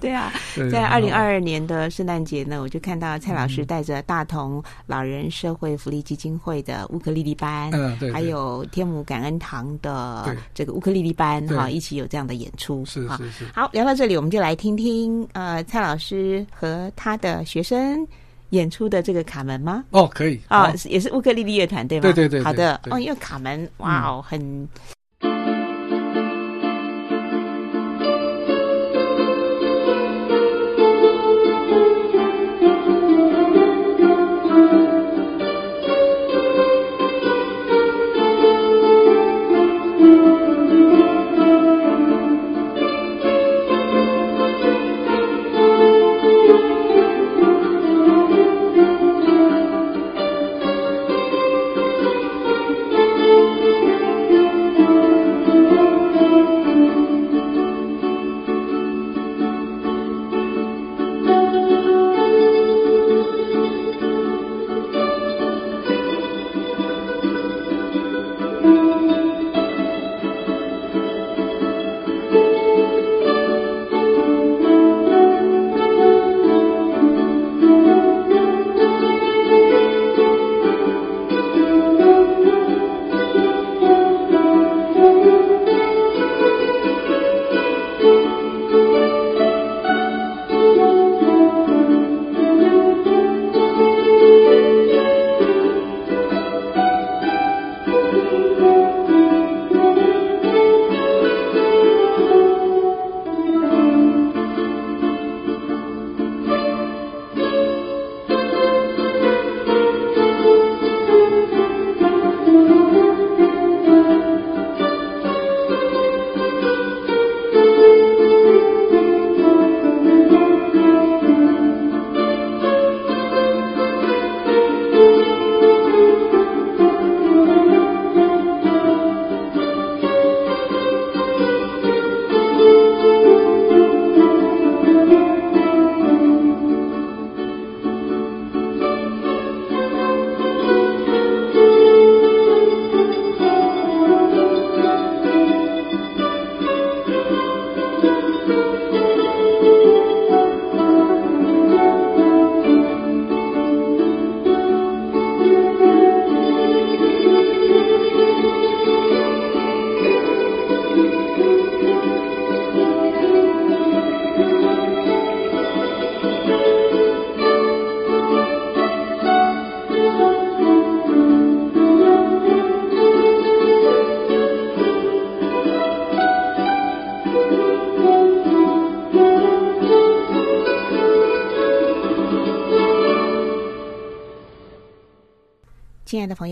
[0.00, 0.32] 对啊，
[0.70, 12.84] 在二零二二年的圣诞节呢，我就看到蔡老师带着大同老人社会福利基金会的乌克丽丽班，嗯，对，还有天母感恩堂的这个乌克丽丽班哈，一起有这样的演出。
[12.84, 13.44] 是是是。
[13.54, 18.06] 好，聊到这里，我们就来听听呃蔡老师和他的学生
[18.50, 19.84] 演出的这个卡门吗？
[19.90, 22.02] 哦，可以啊，也是乌克丽丽乐团对吗？
[22.02, 22.42] 对对对。
[22.42, 24.68] 好的哦，因为卡门哇哦，很。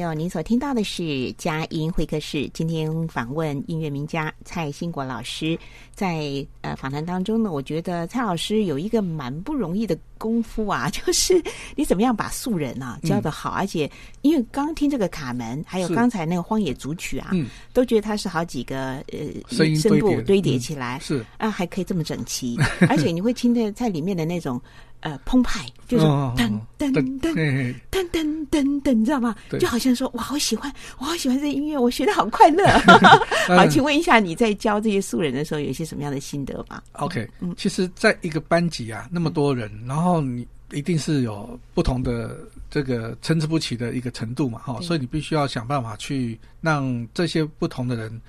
[0.09, 2.49] 友，您所听到的是佳音会客室。
[2.55, 5.59] 今天访问音乐名家蔡兴国老师。
[5.95, 11.43] 在呃访谈当中呢，我觉得蔡老师有一个蛮不容易的功夫啊， 就是
[11.75, 13.91] 你怎么样把素人啊教的好，嗯、而且
[14.23, 19.19] 因为刚听这个卡门，还有刚才那个荒野组曲啊，嗯、都觉得它是好几个呃
[19.51, 22.57] 声音声部堆叠起来，嗯、是啊，还可以这么整齐，
[22.89, 24.61] 而且你会听得在里面的那种。
[25.01, 29.35] 呃澎湃，就是噔噔噔噔噔噔噔，你知道吗？
[29.59, 32.65] 就好像说，我好喜欢，我好喜欢这音乐，我学的好快乐。
[33.49, 42.37] 好，请问一下，你在教这些素人的时候，有一些什么样的心得吗？OK，嗯，其实在一个班级啊，那么多人，然后你一定是有不同的
[42.71, 48.21] 这个参差不齐的一个程度嘛，哈，所以你必须要想办法去让这些不同的人。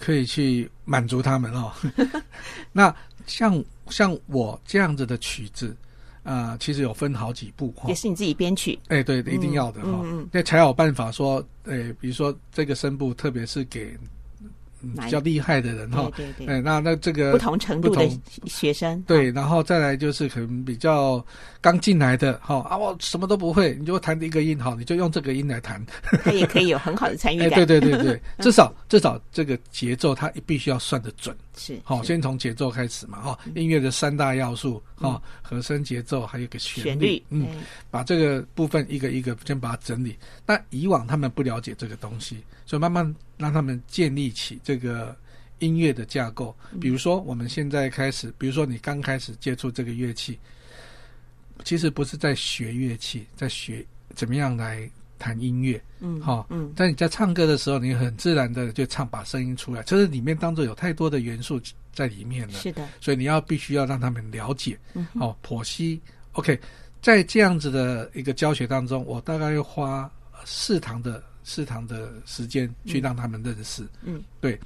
[0.00, 1.72] 可以去满足他们哦。
[2.70, 2.94] 那
[3.26, 5.76] 像像我这样子的曲子，
[6.28, 8.78] 啊、呃，其实有分好几步，也是你自己编曲。
[8.88, 13.96] 哎，对，一定要的哈，那、嗯嗯、才有办法说，哎，比如说这个声部，特别是给。
[14.96, 18.08] 比较厉害的人哈，对对，哎，那那这个不同程度的
[18.46, 21.20] 学生，对，然后再来就是可能比较
[21.60, 22.60] 刚进来的哈。
[22.60, 25.84] 啊，我什么都不会，你就弹一个音哈，你就用这个音来弹，
[26.22, 27.50] 他也可以有很好的参与感。
[27.66, 37.48] 对对对对， 至少至少这个节奏他必须要算得准，是好，先从节奏开始嘛哈，音乐的三大要素哈，和声、节奏还有个旋律，嗯，
[37.90, 40.16] 把这个部分一个一个先把它整理。
[40.46, 43.14] 那以往他们不了解这个东西，所以慢慢。
[43.38, 45.16] 让他们建立起这个
[45.60, 46.52] 音乐的架构。
[46.80, 50.36] 比如说，我们现在开始，比如说你刚开始接触这个乐器，
[51.62, 55.82] 其实不是在学乐器，在学怎么样来弹音乐。
[56.00, 61.60] 嗯，好、哦，嗯，但你在唱歌的时候，你很自然的就唱把声音出来，就是里面当中有太多的元素
[61.92, 62.54] 在里面了。
[62.54, 64.78] 是的，所以你要必须要让他们了解。
[64.94, 66.00] 嗯，好、哦，剖析。
[66.32, 66.58] OK，
[67.02, 70.10] 在这样子的一个教学当中，我大概要花
[70.44, 73.84] 四堂的四堂的时间去让他们认识。
[74.02, 74.58] 嗯，对。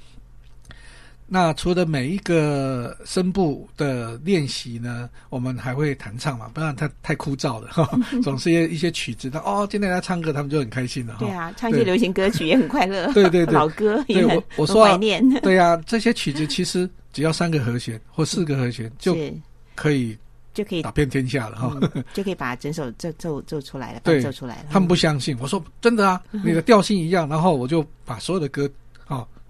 [1.27, 7.89] 那除了每一个声部的练习呢，我们还会弹唱嘛，不然太太枯燥了哈。
[8.21, 11.19] 总是一些一些曲子，那哦，今天来唱歌，他们就很开心了哈。
[11.19, 13.11] 对啊，唱一些流行歌曲也很快乐。
[13.13, 15.27] 对 对对， 老歌也很我我说、啊、怀念。
[15.41, 19.17] 对呀、啊，这些曲子其实只要三个和弦或四个和弦就
[19.75, 20.15] 可以
[20.53, 24.65] 就可以打遍天下了哈、嗯，就可以把整首奏奏奏出来了，对，奏出来了。
[24.69, 28.82] 他们不相信，我说真的啊，你的调性一样，然后我就把所有的歌哦。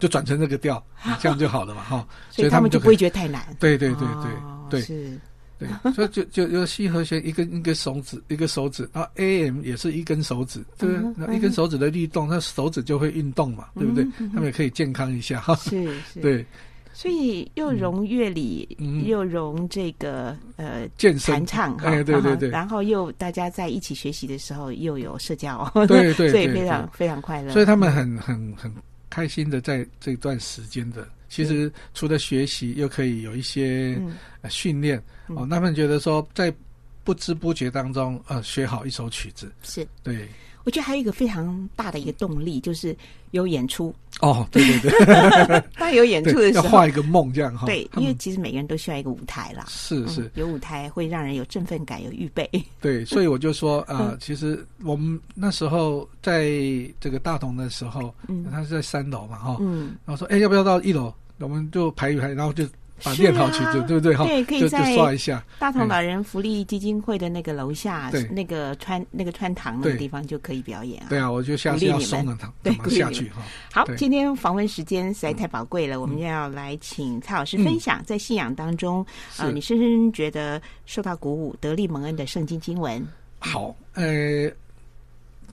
[0.03, 0.85] 就转成这个调，
[1.21, 2.05] 这样就好了嘛，哈。
[2.29, 3.55] 所以他们就不会觉得太难。
[3.57, 4.31] 对对对对
[4.69, 5.17] 对，是，
[5.57, 5.93] 对。
[5.93, 11.37] 所以就就就西和弦，一根一根手指，一个手指，然后 A M 也是一根手指，对不对？
[11.37, 14.05] 一根手指的律动，那手指就会运动嘛，对不对？
[14.33, 15.55] 他们也可以健康一下，哈。
[15.55, 16.19] 是是。
[16.19, 16.45] 对。
[16.95, 18.77] 所以又融乐理，
[19.07, 22.49] 又融这个呃健身弹唱，哎，对对对。
[22.49, 27.51] 然后又大家在一起学习的时候，又有社交，对对， 所以非常非常快乐。
[27.53, 28.71] 所以他们很很很。
[29.13, 34.01] 开心的在这段时间的，其实除了学习，又可以有一些
[34.49, 34.97] 训练、
[35.27, 35.47] 嗯、哦。
[35.47, 36.51] 他们觉得说，在
[37.03, 39.87] 不知不觉当中，呃，学好一首曲子，是。
[40.01, 40.27] 对。
[40.63, 42.95] 我觉得还有一个非常大的一个动力，就是
[43.31, 47.65] 有演出哦，对对对，当 有演出的时候，要画一个梦这样哈。
[47.65, 52.49] 对，因为其实每个人都需要一个舞台啦，是是、嗯，有舞台会让人有振奋感，有预备。
[52.79, 56.49] 对，所以我就说啊、 呃，其实我们那时候在
[56.99, 61.13] 这个大同的时候，嗯，他是在三楼嘛哈，嗯，然后说，哎，要不要到一楼？
[61.39, 62.65] 我们就排一排，然后就。
[63.03, 64.15] 把练好曲子，对不对？
[64.15, 65.43] 哈，对，可以在刷一下。
[65.59, 71.07] 大同老人福利基金会的那个楼下，那个穿那个穿堂的地方就可以表演啊。
[71.09, 73.41] 对啊，我就下次要送了他，对，下去哈。
[73.71, 79.05] 好，今天访问时间实在太宝贵了，我们要来请蔡老师分享在信仰当中
[79.37, 83.05] 啊，你深深觉得受到鼓舞、得力蒙恩的圣经经文。
[83.39, 84.49] 好，呃，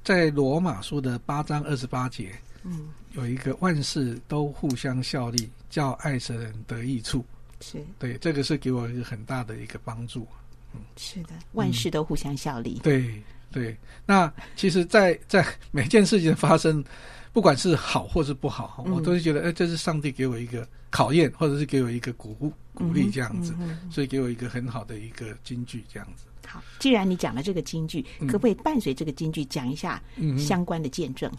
[0.04, 2.30] 在罗马书的八章二十八节，
[2.62, 7.24] 嗯，有一个万事都互相效力，叫爱神人得益处。
[7.60, 10.26] 是对，这个是给我一个很大的一个帮助。
[10.74, 12.80] 嗯，是的，万事都互相效力。
[12.80, 16.84] 嗯、对对，那其实在，在在 每件事情发生，
[17.32, 26.24] 不管是好或是不好，嗯、我都是觉得，哎，这是上帝给我一个考验，或者是给我一个鼓舞、鼓励这样子，嗯嗯、所以给我一个很好的一个金句这样子。
[26.50, 30.02] 好，既然你讲了这个京剧，可不可以伴随这个京剧讲一下
[30.36, 31.30] 相关的见证？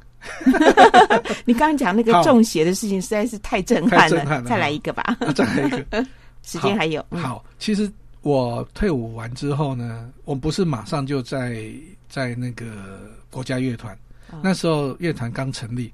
[0.45, 0.53] 嗯、
[1.43, 5.18] 你刚刚讲那个中邪的事情实在是太震撼了，撼了再来一个吧。
[5.36, 6.07] 再来一个，
[6.43, 7.05] 时间还有。
[7.09, 7.91] 好，其实
[8.22, 11.66] 我退伍完之后呢，我不是马上就在
[12.07, 13.93] 在那个国家乐团，
[14.30, 15.91] 哦、那时候乐团刚成立，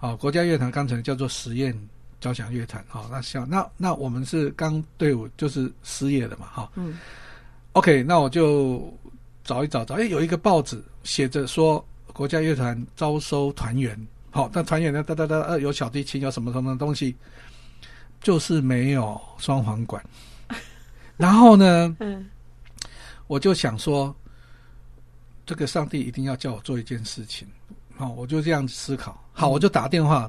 [0.00, 1.74] 啊、哦，国家乐团刚成立，叫做实验
[2.20, 2.84] 交响乐团。
[2.88, 6.98] 好、哦，那像那那我们是刚队伍就是失业的嘛，哈、哦，嗯。
[7.72, 8.92] OK，那我就
[9.44, 13.96] 找一找找，哎，有一个报纸写着说国家乐团招收团员，
[14.30, 17.14] 好，那团员呢，哒哒哒，呃，有小提琴，有什么什么东西，
[18.20, 20.04] 就是没有双簧管。
[21.16, 22.28] 然后呢，嗯，
[23.28, 24.14] 我就想说，
[25.46, 27.46] 这个上帝一定要叫我做一件事情，
[27.96, 30.28] 好，我就这样思考，好，我就打电话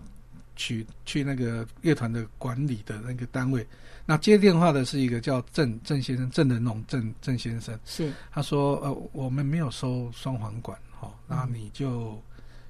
[0.55, 3.65] 去去那个乐团的管理的那个单位。
[4.05, 7.77] 那接电话的是一个叫郑郑先生，郑仁龙郑郑先生。
[7.85, 12.21] 是，他说：“呃，我们没有收双簧管，哈、哦，那你就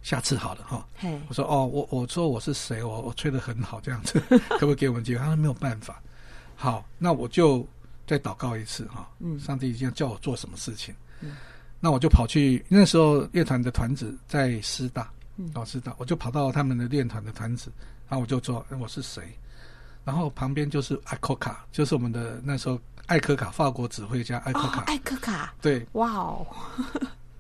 [0.04, 0.86] 下次好了，哈、哦。
[0.98, 2.84] 嘿”我说：“哦，我我说我是谁？
[2.84, 4.20] 我我吹的很好，这样子，
[4.60, 6.02] 可不可以给我们机会？”他说：“没有办法。”
[6.56, 7.66] 好，那我就
[8.06, 9.06] 再祷告一次，哈、哦。
[9.22, 9.40] 嗯。
[9.40, 10.94] 上帝已经叫我做什么事情？
[11.22, 11.32] 嗯。
[11.80, 15.21] 那我就跑去那时候乐团的团子在师大，嗯，
[15.54, 17.72] 哦，知道，我就跑到他们的练团的团子，
[18.10, 19.24] 然后我就说：“我是谁？”
[20.04, 24.82] 然后旁边就是艾科卡，就是我们的那时候艾科卡，法国指挥家艾科卡。
[24.88, 26.46] 艾科卡，对，哇哦，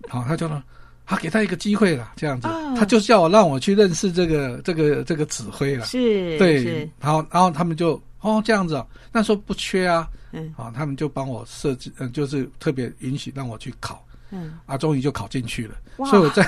[0.08, 0.62] 好，他就说，
[1.06, 16.48] 他给他一个机会了，这样子，他就叫我让我去认识这个这个这个指挥了，是，对，然后然后他们就哦这样子，那时候不缺啊，嗯，好，他们就帮我设置，嗯，就是特别允许让我去考，嗯，啊，终于就考进去了，所以我在，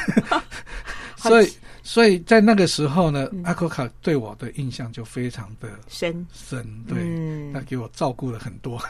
[1.29, 1.49] 所以。
[1.85, 6.25] 所以在那个时候呢，嗯、阿科卡对我的印象就非常的深。
[6.31, 6.95] 深，对，
[7.51, 8.81] 他、嗯、给我照顾了很多，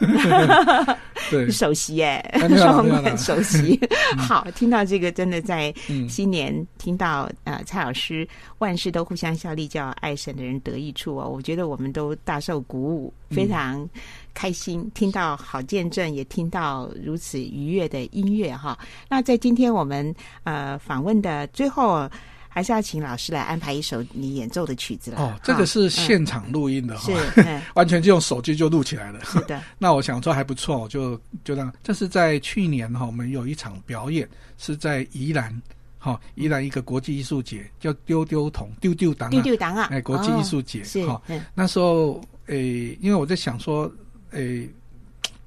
[1.31, 2.23] 对，首席耶，
[2.55, 3.79] 双 很首席。
[4.15, 5.73] 好，听到这个真的在
[6.07, 8.27] 新年听到呃蔡老师
[8.59, 13.89] 万事都互相效力，叫爱神的人得益处哦，我觉得我们都大受鼓舞，非常
[14.33, 18.77] 开心，听到好见证，也听到如此愉悦的音乐哈。
[19.09, 20.13] 那在今天我们
[20.43, 22.09] 呃访问的最后，
[22.49, 25.19] 还是要请老师来安排一首你演奏的曲子了。
[25.19, 29.19] 哦，这个是现场录音的哈，是 完全就用手机就录起来了。
[29.25, 34.27] 是的， 那我想说还不错，就就让这是在去年哈，我们有一场表演
[34.57, 35.61] 是在宜兰。
[35.97, 39.87] 好，宜兰一个国际艺术节叫丢丢铜丢丢档，丢丢档啊！
[39.89, 43.89] 哎，国际艺术节，好，嗯、那时候，诶，因为我在想说，
[44.33, 44.69] 诶，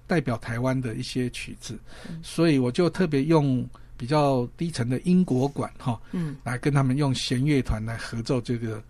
[0.06, 1.78] 代表台湾的一些曲子，
[2.08, 8.82] 嗯、所以我就特别用比较低沉的英国管，哈，嗯，来跟他们用弦乐团来合奏这个。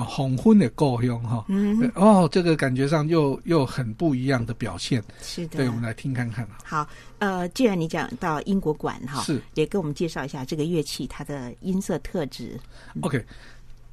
[0.00, 6.48] 红昏的够用哈，嗯，哦，这个感觉上又又很不一样的表现，是的，对，我们来听看看。
[6.62, 12.56] 好，呃，既然你讲到英国管哈，是，也给我们介绍一下这个乐器它的音色特质。
[13.00, 13.20] OK，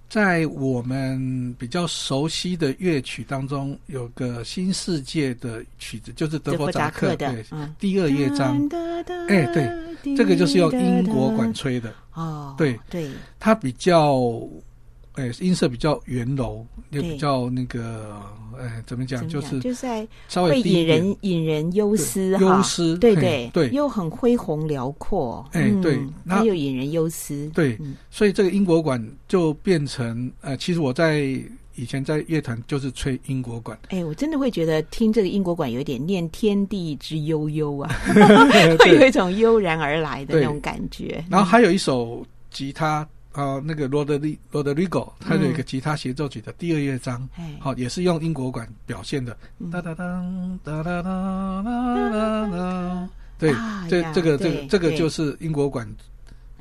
[0.09, 7.43] 在我们比较熟悉的乐曲当中，有个新世界的曲子，就是德国扎克的
[7.79, 8.57] 第二乐章。
[9.27, 11.93] 哎，对，这个就是用英国管吹的。
[12.13, 14.21] 哦，对对，它比较。
[15.15, 18.21] 哎，音色比较圆柔，也比较那个，
[18.59, 19.27] 哎，怎么讲？
[19.27, 25.97] 就是就是在稍微引人引人忧思哈，忧思，对对对，又很恢宏辽阔，哎，对，
[26.27, 31.21] 它又引人忧思，对，所以这个英国馆就变成，呃，其实我在
[31.75, 37.89] 以前在乐团就是吹英国馆，哎，我真的会觉得听这个英国馆有点念天地之悠悠啊，
[38.79, 41.23] 会有一种悠然而来的那种感觉。
[41.29, 43.07] 然后还有一首吉他。
[43.35, 47.27] 啊，那个罗德里罗德里戈，他有一个吉他协奏曲的第二乐章，
[47.59, 49.37] 好，也是用英国管表现的。
[53.37, 53.53] 对，
[53.89, 55.85] 这这个这个这个就是英国管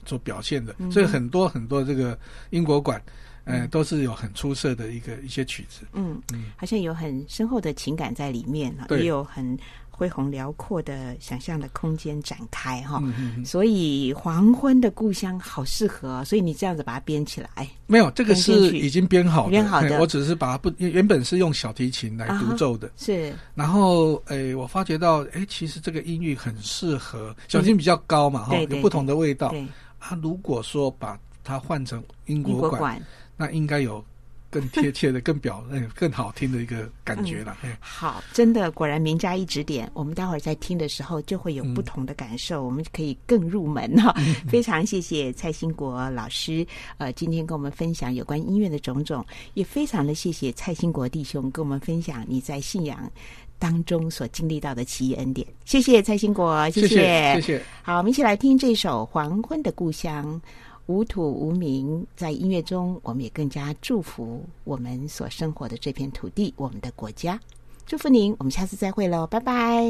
[0.05, 2.19] 所表现的，所以很多很多这个
[2.51, 3.01] 英国管，
[3.45, 5.87] 嗯，都是有很出色的一个一些曲子。
[5.93, 6.21] 嗯，
[6.57, 9.57] 好像有很深厚的情感在里面，也有很。
[9.97, 17.49] 恢宏辽阔的想象的空间展开哈，嗯、所以黄昏的故乡好适合，所以你这样子把它编起来。
[17.87, 20.01] 没有，这个是已经编好的，编好的。
[20.01, 23.33] 我只是把它不原本是用小提琴来独奏的，啊、是。
[23.55, 29.51] 然后诶，我发觉到诶，其实这个音域很适合小提琴比较高嘛，哈、嗯，有不同的味道。
[29.51, 29.69] 对，对，对，
[30.01, 33.03] 啊，如果说把它换成英国管，国管
[33.37, 34.05] 那应该有。
[34.55, 37.57] 更贴切的、更表、嗯、更好听的一个感觉了。
[37.65, 44.15] 嗯、好，真的果然名家一指点，我们待会儿在听的时候就会有不同的感受，嗯、我们可以更入门哈。
[44.19, 46.65] 嗯、 非常谢谢蔡兴国老师，
[46.99, 53.11] 呃，今天跟我们分享有关音乐的种种，也非常的谢谢蔡兴国弟兄跟我们分享你在信仰
[53.59, 55.45] 当中所经历到的奇异恩典。
[55.65, 57.35] 谢谢蔡兴国，谢谢，谢谢。
[57.35, 57.63] 谢谢。
[57.83, 60.41] 好，我们一起来听这首《黄昏的故乡》。
[60.87, 67.41] 无土无名，在音乐中，我们也更加祝福我们所生活的这片土地，我们的国家。
[67.87, 69.85] 祝福您，我们下次再会喽，拜拜。